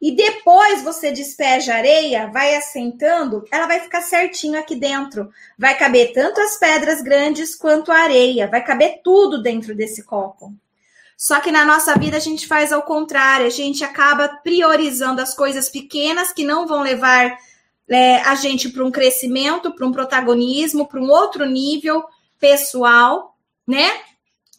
e 0.00 0.12
depois 0.12 0.82
você 0.82 1.12
despeja 1.12 1.74
a 1.74 1.76
areia, 1.76 2.26
vai 2.28 2.54
assentando, 2.54 3.44
ela 3.50 3.66
vai 3.66 3.80
ficar 3.80 4.00
certinho 4.00 4.58
aqui 4.58 4.74
dentro. 4.74 5.30
Vai 5.58 5.76
caber 5.76 6.14
tanto 6.14 6.40
as 6.40 6.56
pedras 6.56 7.02
grandes 7.02 7.54
quanto 7.54 7.92
a 7.92 7.98
areia, 7.98 8.48
vai 8.48 8.64
caber 8.64 9.02
tudo 9.04 9.42
dentro 9.42 9.74
desse 9.74 10.02
copo. 10.02 10.54
Só 11.18 11.38
que 11.38 11.52
na 11.52 11.66
nossa 11.66 11.94
vida 11.96 12.16
a 12.16 12.20
gente 12.20 12.46
faz 12.46 12.72
ao 12.72 12.80
contrário, 12.82 13.46
a 13.46 13.50
gente 13.50 13.84
acaba 13.84 14.26
priorizando 14.42 15.20
as 15.20 15.34
coisas 15.34 15.68
pequenas 15.68 16.32
que 16.32 16.44
não 16.44 16.66
vão 16.66 16.80
levar 16.80 17.36
é, 17.86 18.22
a 18.22 18.34
gente 18.36 18.70
para 18.70 18.82
um 18.82 18.90
crescimento, 18.90 19.70
para 19.74 19.86
um 19.86 19.92
protagonismo, 19.92 20.88
para 20.88 20.98
um 20.98 21.10
outro 21.10 21.44
nível 21.44 22.02
pessoal, 22.38 23.36
né? 23.66 24.00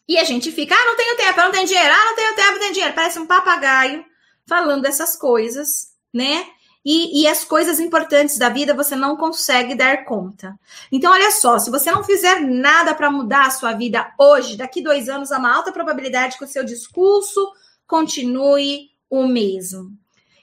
E 0.07 0.19
a 0.19 0.23
gente 0.23 0.51
fica, 0.51 0.75
ah, 0.75 0.85
não 0.85 0.95
tenho 0.95 1.17
tempo, 1.17 1.41
não 1.41 1.51
tenho 1.51 1.65
dinheiro, 1.65 1.91
ah, 1.91 2.05
não 2.05 2.15
tenho 2.15 2.35
tempo, 2.35 2.51
não 2.51 2.59
tenho 2.59 2.73
dinheiro. 2.73 2.93
Parece 2.93 3.17
um 3.17 3.25
papagaio 3.25 4.10
falando 4.51 4.85
essas 4.85 5.15
coisas, 5.15 5.93
né? 6.13 6.45
E, 6.83 7.21
e, 7.21 7.27
as 7.27 7.45
coisas 7.45 7.79
importantes 7.79 8.37
da 8.37 8.49
vida 8.49 8.73
você 8.73 8.97
não 8.97 9.15
consegue 9.15 9.75
dar 9.75 10.03
conta. 10.03 10.59
Então, 10.91 11.13
olha 11.13 11.31
só, 11.31 11.57
se 11.57 11.69
você 11.69 11.89
não 11.89 12.03
fizer 12.03 12.41
nada 12.41 12.93
para 12.93 13.09
mudar 13.09 13.45
a 13.45 13.51
sua 13.51 13.71
vida 13.71 14.11
hoje, 14.19 14.57
daqui 14.57 14.81
dois 14.81 15.07
anos, 15.07 15.31
há 15.31 15.37
uma 15.37 15.55
alta 15.55 15.71
probabilidade 15.71 16.37
que 16.37 16.43
o 16.43 16.47
seu 16.47 16.65
discurso 16.65 17.39
continue 17.87 18.89
o 19.09 19.25
mesmo. 19.25 19.91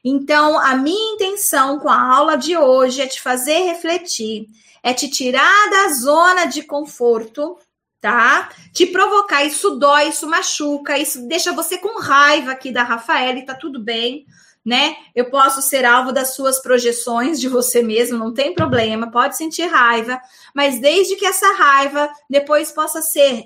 Então, 0.02 0.58
a 0.58 0.74
minha 0.74 1.14
intenção 1.14 1.78
com 1.80 1.90
a 1.90 2.00
aula 2.00 2.36
de 2.36 2.56
hoje 2.56 3.02
é 3.02 3.06
te 3.06 3.20
fazer 3.20 3.58
refletir, 3.64 4.46
é 4.82 4.94
te 4.94 5.10
tirar 5.10 5.70
da 5.70 5.92
zona 5.92 6.46
de 6.46 6.62
conforto 6.62 7.58
tá? 8.00 8.50
Te 8.72 8.86
provocar, 8.86 9.44
isso 9.44 9.70
dói, 9.70 10.08
isso 10.08 10.26
machuca, 10.26 10.98
isso 10.98 11.26
deixa 11.26 11.52
você 11.52 11.78
com 11.78 12.00
raiva 12.00 12.52
aqui 12.52 12.70
da 12.70 12.82
Rafaela 12.82 13.38
e 13.38 13.44
tá 13.44 13.54
tudo 13.54 13.80
bem, 13.80 14.26
né? 14.64 14.96
Eu 15.14 15.30
posso 15.30 15.62
ser 15.62 15.84
alvo 15.84 16.12
das 16.12 16.34
suas 16.34 16.60
projeções 16.60 17.40
de 17.40 17.48
você 17.48 17.82
mesmo, 17.82 18.18
não 18.18 18.32
tem 18.32 18.54
problema, 18.54 19.10
pode 19.10 19.36
sentir 19.36 19.66
raiva, 19.66 20.20
mas 20.54 20.80
desde 20.80 21.16
que 21.16 21.26
essa 21.26 21.54
raiva 21.54 22.10
depois 22.28 22.70
possa 22.70 23.02
ser 23.02 23.44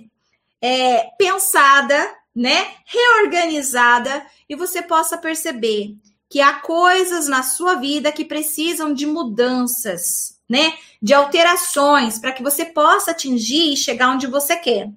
é, 0.61 1.09
pensada, 1.19 2.15
né? 2.35 2.75
Reorganizada 2.85 4.25
e 4.49 4.55
você 4.55 4.83
possa 4.83 5.17
perceber 5.17 5.97
que 6.29 6.41
há 6.41 6.55
coisas 6.55 7.29
na 7.29 7.43
sua 7.43 7.75
vida 7.75 8.11
que 8.11 8.25
precisam 8.25 8.95
de 8.95 9.07
mudanças, 9.07 10.32
né? 10.53 10.75
De 11.01 11.15
alterações 11.15 12.19
para 12.19 12.31
que 12.31 12.43
você 12.43 12.67
possa 12.67 13.13
atingir 13.13 13.73
e 13.73 13.77
chegar 13.77 14.11
onde 14.11 14.27
você 14.27 14.55
quer. 14.55 14.91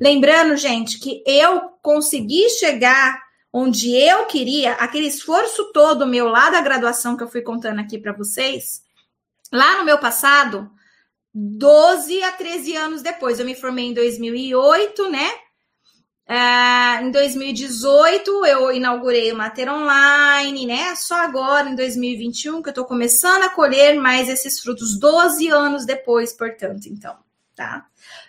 Lembrando, 0.00 0.56
gente, 0.56 0.98
que 0.98 1.22
eu 1.24 1.70
consegui 1.80 2.50
chegar 2.50 3.22
onde 3.52 3.94
eu 3.94 4.26
queria, 4.26 4.72
aquele 4.72 5.06
esforço 5.06 5.72
todo 5.72 6.06
meu 6.06 6.26
lá 6.28 6.50
da 6.50 6.60
graduação 6.60 7.16
que 7.16 7.22
eu 7.22 7.28
fui 7.28 7.40
contando 7.40 7.78
aqui 7.78 7.98
para 7.98 8.12
vocês, 8.12 8.82
lá 9.52 9.78
no 9.78 9.84
meu 9.84 9.98
passado, 9.98 10.68
12 11.32 12.20
a 12.24 12.32
13 12.32 12.74
anos 12.76 13.00
depois. 13.00 13.38
Eu 13.38 13.46
me 13.46 13.54
formei 13.54 13.86
em 13.86 13.94
2008, 13.94 15.08
né? 15.08 15.30
Uh, 16.30 17.06
em 17.06 17.10
2018 17.10 18.46
eu 18.46 18.70
inaugurei 18.70 19.32
o 19.32 19.36
Mater 19.36 19.68
Online, 19.68 20.64
né? 20.64 20.94
Só 20.94 21.16
agora, 21.16 21.68
em 21.68 21.74
2021, 21.74 22.62
que 22.62 22.68
eu 22.68 22.70
estou 22.70 22.84
começando 22.84 23.42
a 23.42 23.48
colher 23.48 23.96
mais 23.96 24.28
esses 24.28 24.60
frutos, 24.60 24.96
12 24.96 25.48
anos 25.48 25.84
depois, 25.84 26.32
portanto, 26.32 26.86
então, 26.86 27.16
tá? 27.56 27.84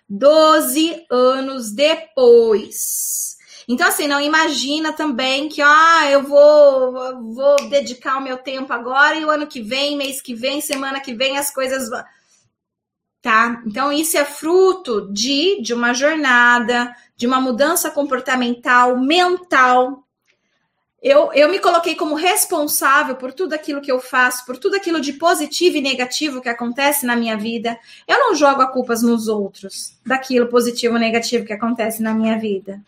12 0.10 1.06
anos 1.12 1.72
depois. 1.72 3.38
Então, 3.68 3.88
assim, 3.88 4.08
não 4.08 4.20
imagina 4.20 4.94
também 4.94 5.48
que, 5.48 5.62
ah, 5.62 6.10
eu 6.10 6.24
vou, 6.24 7.34
vou 7.36 7.70
dedicar 7.70 8.18
o 8.18 8.24
meu 8.24 8.38
tempo 8.38 8.74
agora 8.74 9.16
e 9.16 9.24
o 9.24 9.30
ano 9.30 9.46
que 9.46 9.62
vem, 9.62 9.96
mês 9.96 10.20
que 10.20 10.34
vem, 10.34 10.60
semana 10.60 11.00
que 11.00 11.14
vem, 11.14 11.38
as 11.38 11.54
coisas 11.54 11.88
vão 11.88 12.04
tá? 13.22 13.62
Então, 13.66 13.92
isso 13.92 14.18
é 14.18 14.26
fruto 14.26 15.12
de, 15.12 15.62
de 15.62 15.74
uma 15.74 15.94
jornada, 15.94 16.96
de 17.16 17.28
uma 17.28 17.40
mudança 17.40 17.92
comportamental, 17.92 18.98
mental. 19.00 20.04
Eu, 21.02 21.32
eu 21.34 21.50
me 21.50 21.60
coloquei 21.60 21.96
como 21.96 22.16
responsável 22.16 23.16
por 23.16 23.32
tudo 23.32 23.54
aquilo 23.54 23.82
que 23.82 23.92
eu 23.92 24.00
faço, 24.00 24.46
por 24.46 24.58
tudo 24.58 24.76
aquilo 24.76 25.00
de 25.00 25.14
positivo 25.14 25.78
e 25.78 25.82
negativo 25.82 26.42
que 26.42 26.50
acontece 26.50 27.06
na 27.06 27.16
minha 27.16 27.38
vida. 27.38 27.78
Eu 28.08 28.20
não 28.20 28.36
jogo 28.36 28.62
a 28.62 28.68
culpas 28.68 29.02
nos 29.02 29.28
outros 29.28 29.98
daquilo 30.06 30.48
positivo 30.48 30.96
ou 30.96 31.00
negativo 31.00 31.46
que 31.46 31.54
acontece 31.54 32.02
na 32.02 32.14
minha 32.14 32.38
vida. 32.38 32.82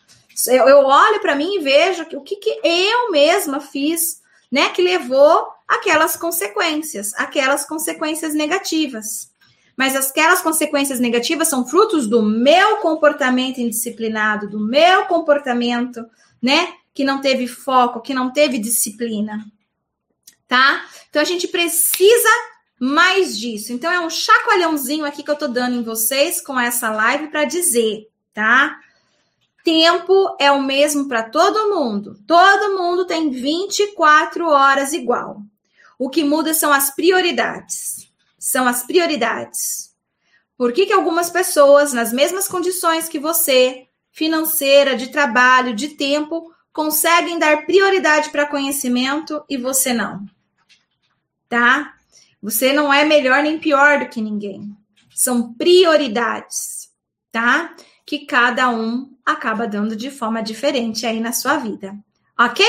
Eu, 0.48 0.68
eu 0.68 0.80
olho 0.80 1.22
para 1.22 1.36
mim 1.36 1.56
e 1.56 1.60
vejo 1.60 2.04
o 2.14 2.22
que, 2.22 2.36
que 2.38 2.60
eu 2.64 3.12
mesma 3.12 3.60
fiz 3.60 4.22
né, 4.52 4.70
que 4.70 4.82
levou 4.82 5.48
aquelas 5.68 6.16
consequências, 6.16 7.14
aquelas 7.16 7.66
consequências 7.66 8.36
negativas. 8.36 9.33
Mas 9.76 9.96
aquelas 9.96 10.42
consequências 10.42 11.00
negativas 11.00 11.48
são 11.48 11.66
frutos 11.66 12.08
do 12.08 12.22
meu 12.22 12.78
comportamento 12.78 13.60
indisciplinado, 13.60 14.50
do 14.50 14.60
meu 14.60 15.06
comportamento, 15.06 16.06
né, 16.42 16.74
que 16.94 17.04
não 17.04 17.22
teve 17.22 17.48
foco, 17.48 18.02
que 18.02 18.14
não 18.14 18.32
teve 18.32 18.60
disciplina. 18.60 19.46
Tá? 20.48 20.86
Então 21.10 21.22
a 21.22 21.26
gente 21.26 21.48
precisa 21.48 22.30
mais 22.80 23.38
disso. 23.38 23.74
Então 23.74 23.92
é 23.92 24.00
um 24.00 24.10
chacoalhãozinho 24.10 25.06
aqui 25.06 25.24
que 25.24 25.32
eu 25.32 25.36
tô 25.36 25.48
dando 25.48 25.76
em 25.78 25.84
vocês 25.84 26.42
com 26.42 26.60
essa 26.60 26.92
live 26.92 27.28
para 27.28 27.46
dizer, 27.46 28.10
tá? 28.34 28.78
Tempo 29.64 30.36
é 30.40 30.52
o 30.52 30.62
mesmo 30.62 31.08
para 31.08 31.24
todo 31.24 31.74
mundo. 31.74 32.20
Todo 32.28 32.78
mundo 32.78 33.06
tem 33.06 33.30
24 33.30 34.46
horas 34.50 34.92
igual. 34.92 35.42
O 35.98 36.10
que 36.10 36.24
muda 36.24 36.54
são 36.54 36.74
as 36.74 36.94
prioridades. 36.94 38.12
São 38.44 38.68
as 38.68 38.84
prioridades. 38.84 39.96
Por 40.58 40.74
que, 40.74 40.86
que 40.86 40.92
algumas 40.92 41.30
pessoas, 41.30 41.94
nas 41.94 42.12
mesmas 42.12 42.46
condições 42.46 43.08
que 43.08 43.18
você, 43.18 43.88
financeira, 44.12 44.98
de 44.98 45.08
trabalho, 45.08 45.74
de 45.74 45.96
tempo, 45.96 46.54
conseguem 46.74 47.40
dar 47.40 47.66
prioridade 47.66 48.32
para 48.32 48.46
conhecimento 48.46 49.42
e 49.50 49.56
você 49.56 49.94
não? 49.94 50.26
Tá? 51.48 51.94
Você 52.42 52.74
não 52.74 52.94
é 52.94 53.06
melhor 53.06 53.42
nem 53.42 53.58
pior 53.58 54.00
do 54.00 54.10
que 54.10 54.20
ninguém. 54.20 54.76
São 55.16 55.54
prioridades, 55.54 56.92
tá? 57.32 57.74
Que 58.06 58.26
cada 58.26 58.70
um 58.70 59.16
acaba 59.26 59.66
dando 59.66 59.96
de 59.96 60.12
forma 60.12 60.44
diferente 60.44 61.06
aí 61.06 61.22
na 61.22 61.32
sua 61.32 61.56
vida. 61.56 61.98
Ok? 62.38 62.66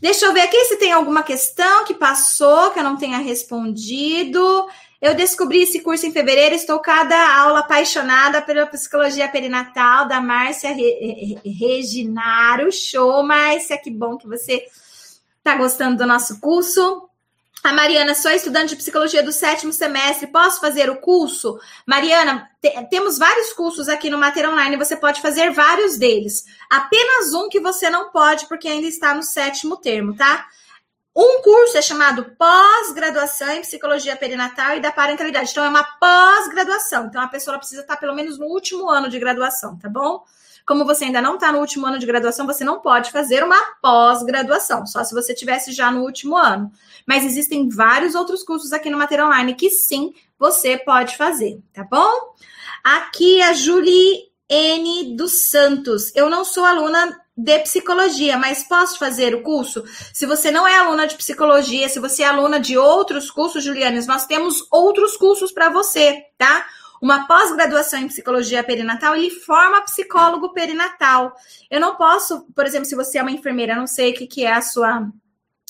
Deixa 0.00 0.24
eu 0.24 0.32
ver 0.32 0.40
aqui 0.40 0.64
se 0.64 0.78
tem 0.78 0.92
alguma 0.92 1.22
questão 1.22 1.84
que 1.84 1.92
passou 1.92 2.70
que 2.70 2.78
eu 2.78 2.84
não 2.84 2.96
tenha 2.96 3.18
respondido. 3.18 4.66
Eu 5.06 5.14
descobri 5.14 5.62
esse 5.62 5.78
curso 5.82 6.04
em 6.04 6.10
fevereiro, 6.10 6.56
estou 6.56 6.80
cada 6.80 7.38
aula 7.38 7.60
apaixonada 7.60 8.42
pela 8.42 8.66
psicologia 8.66 9.28
perinatal 9.28 10.08
da 10.08 10.20
Márcia 10.20 10.74
Reginaro. 11.44 12.72
Show, 12.72 13.22
Márcia, 13.22 13.78
que 13.78 13.88
bom 13.88 14.16
que 14.16 14.26
você 14.26 14.66
está 15.38 15.54
gostando 15.54 15.98
do 15.98 16.06
nosso 16.08 16.40
curso. 16.40 17.08
A 17.62 17.72
Mariana, 17.72 18.16
sou 18.16 18.32
estudante 18.32 18.70
de 18.70 18.76
psicologia 18.76 19.22
do 19.22 19.30
sétimo 19.30 19.72
semestre, 19.72 20.26
posso 20.26 20.60
fazer 20.60 20.90
o 20.90 20.96
curso? 20.96 21.56
Mariana, 21.86 22.50
te, 22.60 22.70
temos 22.90 23.16
vários 23.16 23.52
cursos 23.52 23.88
aqui 23.88 24.10
no 24.10 24.18
Mater 24.18 24.50
Online, 24.50 24.76
você 24.76 24.96
pode 24.96 25.22
fazer 25.22 25.52
vários 25.52 25.96
deles. 25.96 26.44
Apenas 26.68 27.32
um 27.32 27.48
que 27.48 27.60
você 27.60 27.88
não 27.88 28.10
pode, 28.10 28.48
porque 28.48 28.66
ainda 28.66 28.88
está 28.88 29.14
no 29.14 29.22
sétimo 29.22 29.76
termo, 29.76 30.16
tá? 30.16 30.48
Um 31.16 31.40
curso 31.40 31.78
é 31.78 31.80
chamado 31.80 32.26
pós-graduação 32.36 33.50
em 33.52 33.62
psicologia 33.62 34.14
perinatal 34.14 34.76
e 34.76 34.80
da 34.80 34.92
parentalidade. 34.92 35.50
Então, 35.50 35.64
é 35.64 35.68
uma 35.70 35.82
pós-graduação. 35.82 37.06
Então, 37.06 37.22
a 37.22 37.26
pessoa 37.26 37.56
precisa 37.56 37.80
estar 37.80 37.96
pelo 37.96 38.14
menos 38.14 38.38
no 38.38 38.44
último 38.44 38.90
ano 38.90 39.08
de 39.08 39.18
graduação, 39.18 39.78
tá 39.78 39.88
bom? 39.88 40.22
Como 40.66 40.84
você 40.84 41.06
ainda 41.06 41.22
não 41.22 41.36
está 41.36 41.50
no 41.50 41.60
último 41.60 41.86
ano 41.86 41.98
de 41.98 42.04
graduação, 42.04 42.44
você 42.44 42.64
não 42.64 42.80
pode 42.80 43.10
fazer 43.10 43.42
uma 43.42 43.56
pós-graduação, 43.80 44.84
só 44.84 45.02
se 45.04 45.14
você 45.14 45.32
tivesse 45.32 45.72
já 45.72 45.90
no 45.90 46.02
último 46.02 46.36
ano. 46.36 46.70
Mas 47.06 47.24
existem 47.24 47.66
vários 47.66 48.14
outros 48.14 48.42
cursos 48.42 48.74
aqui 48.74 48.90
no 48.90 48.98
Mater 48.98 49.24
Online 49.24 49.54
que 49.54 49.70
sim, 49.70 50.12
você 50.38 50.76
pode 50.76 51.16
fazer, 51.16 51.58
tá 51.72 51.82
bom? 51.84 52.34
Aqui 52.84 53.40
a 53.40 53.54
Julie 53.54 54.24
N 54.50 55.16
dos 55.16 55.48
Santos. 55.48 56.14
Eu 56.14 56.28
não 56.28 56.44
sou 56.44 56.64
aluna 56.64 57.18
de 57.36 57.58
psicologia, 57.58 58.38
mas 58.38 58.62
posso 58.62 58.98
fazer 58.98 59.34
o 59.34 59.42
curso? 59.42 59.84
Se 60.12 60.24
você 60.24 60.50
não 60.50 60.66
é 60.66 60.76
aluna 60.78 61.06
de 61.06 61.16
psicologia, 61.16 61.88
se 61.88 62.00
você 62.00 62.22
é 62.22 62.26
aluna 62.26 62.58
de 62.58 62.78
outros 62.78 63.30
cursos, 63.30 63.62
Julianes, 63.62 64.06
nós 64.06 64.26
temos 64.26 64.66
outros 64.70 65.16
cursos 65.16 65.52
para 65.52 65.68
você, 65.68 66.24
tá? 66.38 66.66
Uma 67.02 67.26
pós-graduação 67.26 68.00
em 68.00 68.08
psicologia 68.08 68.64
perinatal, 68.64 69.14
ele 69.14 69.30
forma 69.30 69.82
psicólogo 69.82 70.54
perinatal. 70.54 71.34
Eu 71.70 71.78
não 71.78 71.94
posso, 71.94 72.46
por 72.54 72.64
exemplo, 72.64 72.86
se 72.86 72.94
você 72.94 73.18
é 73.18 73.22
uma 73.22 73.30
enfermeira, 73.30 73.76
não 73.76 73.86
sei 73.86 74.12
o 74.12 74.14
que, 74.14 74.26
que 74.26 74.44
é 74.44 74.54
a 74.54 74.62
sua 74.62 75.06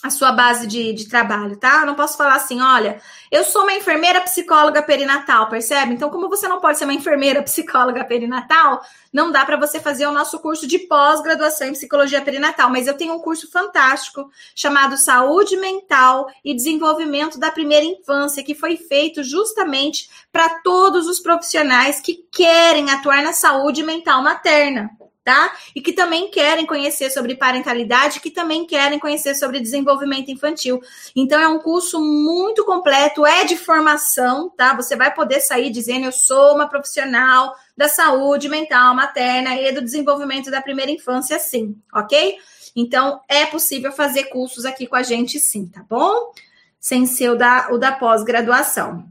a 0.03 0.11
sua 0.11 0.31
base 0.31 0.67
de, 0.67 0.93
de 0.93 1.09
trabalho, 1.09 1.57
tá? 1.57 1.81
Eu 1.81 1.87
não 1.87 1.95
posso 1.95 2.19
falar 2.19 2.35
assim, 2.35 2.61
olha, 2.61 3.01
eu 3.31 3.43
sou 3.43 3.63
uma 3.63 3.73
enfermeira 3.73 4.21
psicóloga 4.21 4.83
perinatal, 4.83 5.49
percebe? 5.49 5.95
Então, 5.95 6.11
como 6.11 6.29
você 6.29 6.47
não 6.47 6.61
pode 6.61 6.79
ser 6.79 6.85
uma 6.85 6.93
enfermeira 6.93 7.43
psicóloga 7.43 8.05
perinatal, 8.05 8.83
não 9.11 9.33
dá 9.33 9.45
para 9.45 9.57
você 9.57 9.81
fazer 9.81 10.07
o 10.07 10.13
nosso 10.13 10.39
curso 10.39 10.67
de 10.67 10.81
pós-graduação 10.81 11.69
em 11.69 11.73
psicologia 11.73 12.21
perinatal, 12.21 12.69
mas 12.69 12.87
eu 12.87 12.95
tenho 12.95 13.15
um 13.15 13.21
curso 13.21 13.51
fantástico 13.51 14.31
chamado 14.55 14.99
Saúde 14.99 15.57
Mental 15.57 16.31
e 16.45 16.55
Desenvolvimento 16.55 17.39
da 17.39 17.51
Primeira 17.51 17.87
Infância, 17.87 18.45
que 18.45 18.55
foi 18.55 18.77
feito 18.77 19.25
justamente 19.25 20.11
para 20.31 20.61
todos 20.61 21.09
os 21.09 21.19
profissionais 21.19 22.01
que 22.01 22.23
querem 22.31 22.91
atuar 22.91 23.23
na 23.23 23.33
saúde 23.33 23.83
mental 23.83 24.23
materna 24.23 24.91
tá? 25.27 25.53
E 25.75 25.83
que 25.83 25.93
também 25.93 26.31
querem 26.31 26.65
conhecer 26.65 27.11
sobre 27.11 27.35
parentalidade, 27.35 28.21
que 28.21 28.31
também 28.31 28.65
querem 28.65 28.97
conhecer 28.97 29.35
sobre 29.35 29.59
desenvolvimento 29.59 30.31
infantil. 30.31 30.81
Então 31.17 31.41
é 31.41 31.49
um 31.49 31.59
curso 31.59 32.01
muito 32.01 32.65
completo, 32.65 33.27
é 33.27 33.45
de 33.45 33.57
formação, 33.57 34.49
tá? 34.51 34.73
Você 34.77 34.95
vai 34.95 35.13
poder 35.13 35.41
sair 35.41 35.71
dizendo 35.71 36.07
eu 36.07 36.13
sou 36.13 36.55
uma 36.55 36.69
profissional 36.69 37.57
da 37.77 37.89
saúde 37.89 38.49
mental 38.49 38.95
materna 38.95 39.57
e 39.61 39.73
do 39.73 39.83
desenvolvimento 39.83 40.49
da 40.49 40.63
primeira 40.63 40.93
infância, 40.93 41.41
sim, 41.41 41.77
ok? 41.93 42.39
Então 42.77 43.21
é 43.29 43.47
possível 43.47 43.91
fazer 43.91 44.27
cursos 44.27 44.65
aqui 44.65 44.87
com 44.87 44.95
a 44.95 45.03
gente, 45.03 45.41
sim, 45.41 45.67
tá 45.67 45.85
bom? 45.91 46.31
Sem 46.79 47.05
ser 47.05 47.31
o 47.31 47.37
da, 47.37 47.67
o 47.73 47.79
da 47.79 47.91
pós-graduação. 47.91 49.05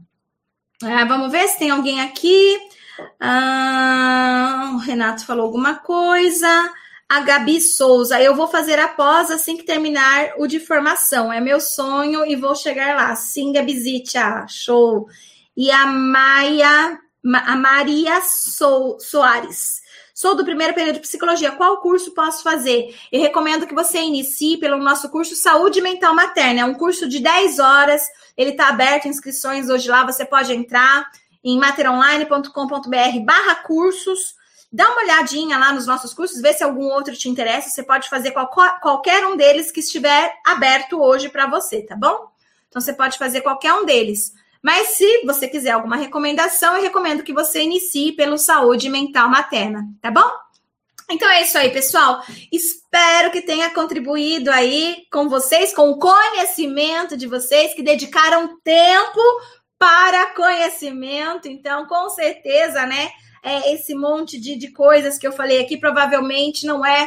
Ah, 0.82 1.04
vamos 1.04 1.30
ver 1.30 1.46
se 1.48 1.58
tem 1.58 1.68
alguém 1.68 2.00
aqui. 2.00 2.65
Ah, 3.20 4.72
o 4.74 4.78
Renato 4.78 5.24
falou 5.24 5.46
alguma 5.46 5.76
coisa. 5.76 6.72
A 7.08 7.20
Gabi 7.20 7.60
Souza, 7.60 8.20
eu 8.20 8.34
vou 8.34 8.48
fazer 8.48 8.80
após 8.80 9.30
assim 9.30 9.56
que 9.56 9.62
terminar 9.62 10.32
o 10.38 10.46
de 10.46 10.58
formação. 10.58 11.32
É 11.32 11.40
meu 11.40 11.60
sonho 11.60 12.26
e 12.26 12.34
vou 12.34 12.54
chegar 12.54 12.96
lá. 12.96 13.14
Sim, 13.14 13.52
Gabizitia, 13.52 14.44
show. 14.48 15.08
E 15.56 15.70
a 15.70 15.86
Maia, 15.86 16.98
a 17.32 17.56
Maria 17.56 18.20
so, 18.20 18.98
Soares. 18.98 19.80
Sou 20.12 20.34
do 20.34 20.44
primeiro 20.44 20.74
período 20.74 20.94
de 20.94 21.02
psicologia. 21.02 21.52
Qual 21.52 21.80
curso 21.80 22.12
posso 22.12 22.42
fazer? 22.42 22.96
Eu 23.12 23.20
recomendo 23.20 23.66
que 23.66 23.74
você 23.74 23.98
inicie 23.98 24.56
pelo 24.56 24.78
nosso 24.78 25.10
curso 25.10 25.36
Saúde 25.36 25.80
Mental 25.80 26.14
Materna. 26.14 26.62
É 26.62 26.64
um 26.64 26.74
curso 26.74 27.06
de 27.08 27.20
10 27.20 27.58
horas. 27.58 28.02
Ele 28.36 28.50
está 28.50 28.68
aberto, 28.68 29.08
inscrições 29.08 29.68
hoje 29.68 29.88
lá, 29.88 30.04
você 30.04 30.24
pode 30.24 30.52
entrar 30.52 31.06
em 31.46 31.60
materonline.com.br 31.60 33.20
barra 33.24 33.54
cursos. 33.54 34.34
Dá 34.72 34.90
uma 34.90 35.02
olhadinha 35.02 35.56
lá 35.56 35.72
nos 35.72 35.86
nossos 35.86 36.12
cursos, 36.12 36.42
vê 36.42 36.52
se 36.52 36.64
algum 36.64 36.86
outro 36.86 37.14
te 37.14 37.28
interessa. 37.28 37.70
Você 37.70 37.84
pode 37.84 38.08
fazer 38.08 38.32
qualquer 38.82 39.24
um 39.24 39.36
deles 39.36 39.70
que 39.70 39.78
estiver 39.78 40.34
aberto 40.44 41.00
hoje 41.00 41.28
para 41.28 41.46
você, 41.46 41.82
tá 41.82 41.94
bom? 41.94 42.28
Então 42.68 42.82
você 42.82 42.92
pode 42.92 43.16
fazer 43.16 43.42
qualquer 43.42 43.72
um 43.74 43.84
deles. 43.84 44.32
Mas 44.60 44.88
se 44.88 45.24
você 45.24 45.46
quiser 45.46 45.70
alguma 45.70 45.94
recomendação, 45.94 46.76
eu 46.76 46.82
recomendo 46.82 47.22
que 47.22 47.32
você 47.32 47.62
inicie 47.62 48.10
pelo 48.10 48.36
Saúde 48.36 48.88
Mental 48.88 49.28
Materna, 49.28 49.86
tá 50.02 50.10
bom? 50.10 50.28
Então 51.08 51.30
é 51.30 51.42
isso 51.42 51.56
aí, 51.56 51.70
pessoal. 51.70 52.24
Espero 52.50 53.30
que 53.30 53.40
tenha 53.40 53.70
contribuído 53.70 54.50
aí 54.50 55.06
com 55.12 55.28
vocês, 55.28 55.72
com 55.72 55.90
o 55.90 55.98
conhecimento 56.00 57.16
de 57.16 57.28
vocês 57.28 57.72
que 57.72 57.84
dedicaram 57.84 58.58
tempo 58.64 59.20
para 59.78 60.34
conhecimento. 60.34 61.48
Então, 61.48 61.86
com 61.86 62.08
certeza, 62.10 62.86
né? 62.86 63.10
É, 63.42 63.72
esse 63.74 63.94
monte 63.94 64.40
de, 64.40 64.56
de 64.56 64.72
coisas 64.72 65.18
que 65.18 65.26
eu 65.26 65.32
falei 65.32 65.60
aqui 65.60 65.76
provavelmente 65.76 66.66
não 66.66 66.84
é 66.84 67.06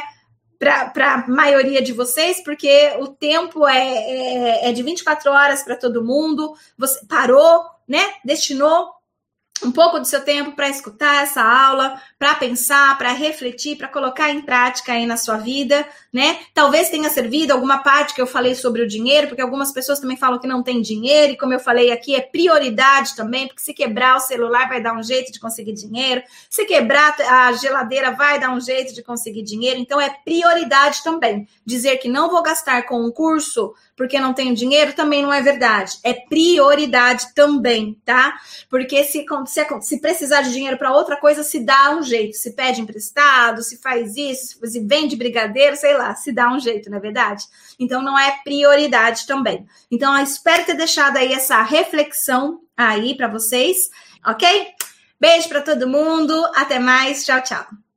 para 0.58 1.14
a 1.14 1.26
maioria 1.26 1.80
de 1.80 1.92
vocês, 1.92 2.42
porque 2.44 2.94
o 2.98 3.08
tempo 3.08 3.66
é, 3.66 3.78
é, 3.78 4.68
é 4.68 4.72
de 4.72 4.82
24 4.82 5.30
horas 5.30 5.62
para 5.62 5.76
todo 5.76 6.04
mundo. 6.04 6.54
Você 6.76 7.04
parou, 7.06 7.64
né? 7.88 8.00
Destinou 8.24 8.99
um 9.62 9.70
pouco 9.70 9.98
do 9.98 10.06
seu 10.06 10.22
tempo 10.22 10.52
para 10.52 10.68
escutar 10.68 11.22
essa 11.22 11.42
aula, 11.42 12.00
para 12.18 12.34
pensar, 12.34 12.96
para 12.98 13.12
refletir, 13.12 13.76
para 13.76 13.88
colocar 13.88 14.30
em 14.30 14.40
prática 14.40 14.92
aí 14.92 15.06
na 15.06 15.16
sua 15.16 15.36
vida, 15.36 15.86
né? 16.12 16.38
Talvez 16.54 16.90
tenha 16.90 17.08
servido 17.10 17.52
alguma 17.52 17.78
parte 17.78 18.14
que 18.14 18.20
eu 18.20 18.26
falei 18.26 18.54
sobre 18.54 18.82
o 18.82 18.88
dinheiro, 18.88 19.28
porque 19.28 19.42
algumas 19.42 19.72
pessoas 19.72 20.00
também 20.00 20.16
falam 20.16 20.38
que 20.38 20.46
não 20.46 20.62
tem 20.62 20.80
dinheiro, 20.80 21.32
e 21.32 21.36
como 21.36 21.54
eu 21.54 21.60
falei 21.60 21.90
aqui, 21.92 22.14
é 22.14 22.20
prioridade 22.20 23.14
também, 23.14 23.46
porque 23.46 23.62
se 23.62 23.74
quebrar 23.74 24.16
o 24.16 24.20
celular 24.20 24.68
vai 24.68 24.82
dar 24.82 24.96
um 24.96 25.02
jeito 25.02 25.32
de 25.32 25.40
conseguir 25.40 25.72
dinheiro, 25.72 26.22
se 26.48 26.64
quebrar 26.64 27.14
a 27.20 27.52
geladeira 27.52 28.10
vai 28.12 28.38
dar 28.38 28.50
um 28.50 28.60
jeito 28.60 28.94
de 28.94 29.02
conseguir 29.02 29.42
dinheiro, 29.42 29.78
então 29.78 30.00
é 30.00 30.10
prioridade 30.24 31.02
também. 31.02 31.48
Dizer 31.64 31.98
que 31.98 32.08
não 32.08 32.30
vou 32.30 32.42
gastar 32.42 32.86
com 32.86 33.00
um 33.04 33.10
curso 33.10 33.74
porque 33.96 34.18
não 34.18 34.32
tenho 34.32 34.54
dinheiro 34.54 34.94
também 34.94 35.22
não 35.22 35.32
é 35.32 35.42
verdade, 35.42 35.98
é 36.02 36.14
prioridade 36.14 37.34
também, 37.34 37.96
tá? 38.04 38.34
Porque 38.68 39.04
se 39.04 39.26
se, 39.50 39.66
se 39.82 40.00
precisar 40.00 40.42
de 40.42 40.52
dinheiro 40.52 40.78
para 40.78 40.94
outra 40.94 41.16
coisa, 41.16 41.42
se 41.42 41.60
dá 41.60 41.96
um 41.96 42.02
jeito. 42.02 42.36
Se 42.36 42.52
pede 42.52 42.80
emprestado, 42.80 43.62
se 43.62 43.78
faz 43.78 44.16
isso, 44.16 44.58
se 44.66 44.80
vende 44.80 45.16
brigadeiro, 45.16 45.76
sei 45.76 45.96
lá, 45.96 46.14
se 46.14 46.32
dá 46.32 46.52
um 46.52 46.58
jeito, 46.58 46.90
não 46.90 46.98
é 46.98 47.00
verdade? 47.00 47.44
Então 47.78 48.02
não 48.02 48.18
é 48.18 48.38
prioridade 48.42 49.26
também. 49.26 49.66
Então 49.90 50.16
eu 50.16 50.24
espero 50.24 50.64
ter 50.64 50.74
deixado 50.74 51.16
aí 51.16 51.32
essa 51.32 51.60
reflexão 51.62 52.60
aí 52.76 53.16
para 53.16 53.28
vocês, 53.28 53.76
ok? 54.26 54.68
Beijo 55.20 55.48
para 55.48 55.60
todo 55.60 55.88
mundo, 55.88 56.32
até 56.54 56.78
mais, 56.78 57.24
tchau, 57.24 57.42
tchau. 57.42 57.89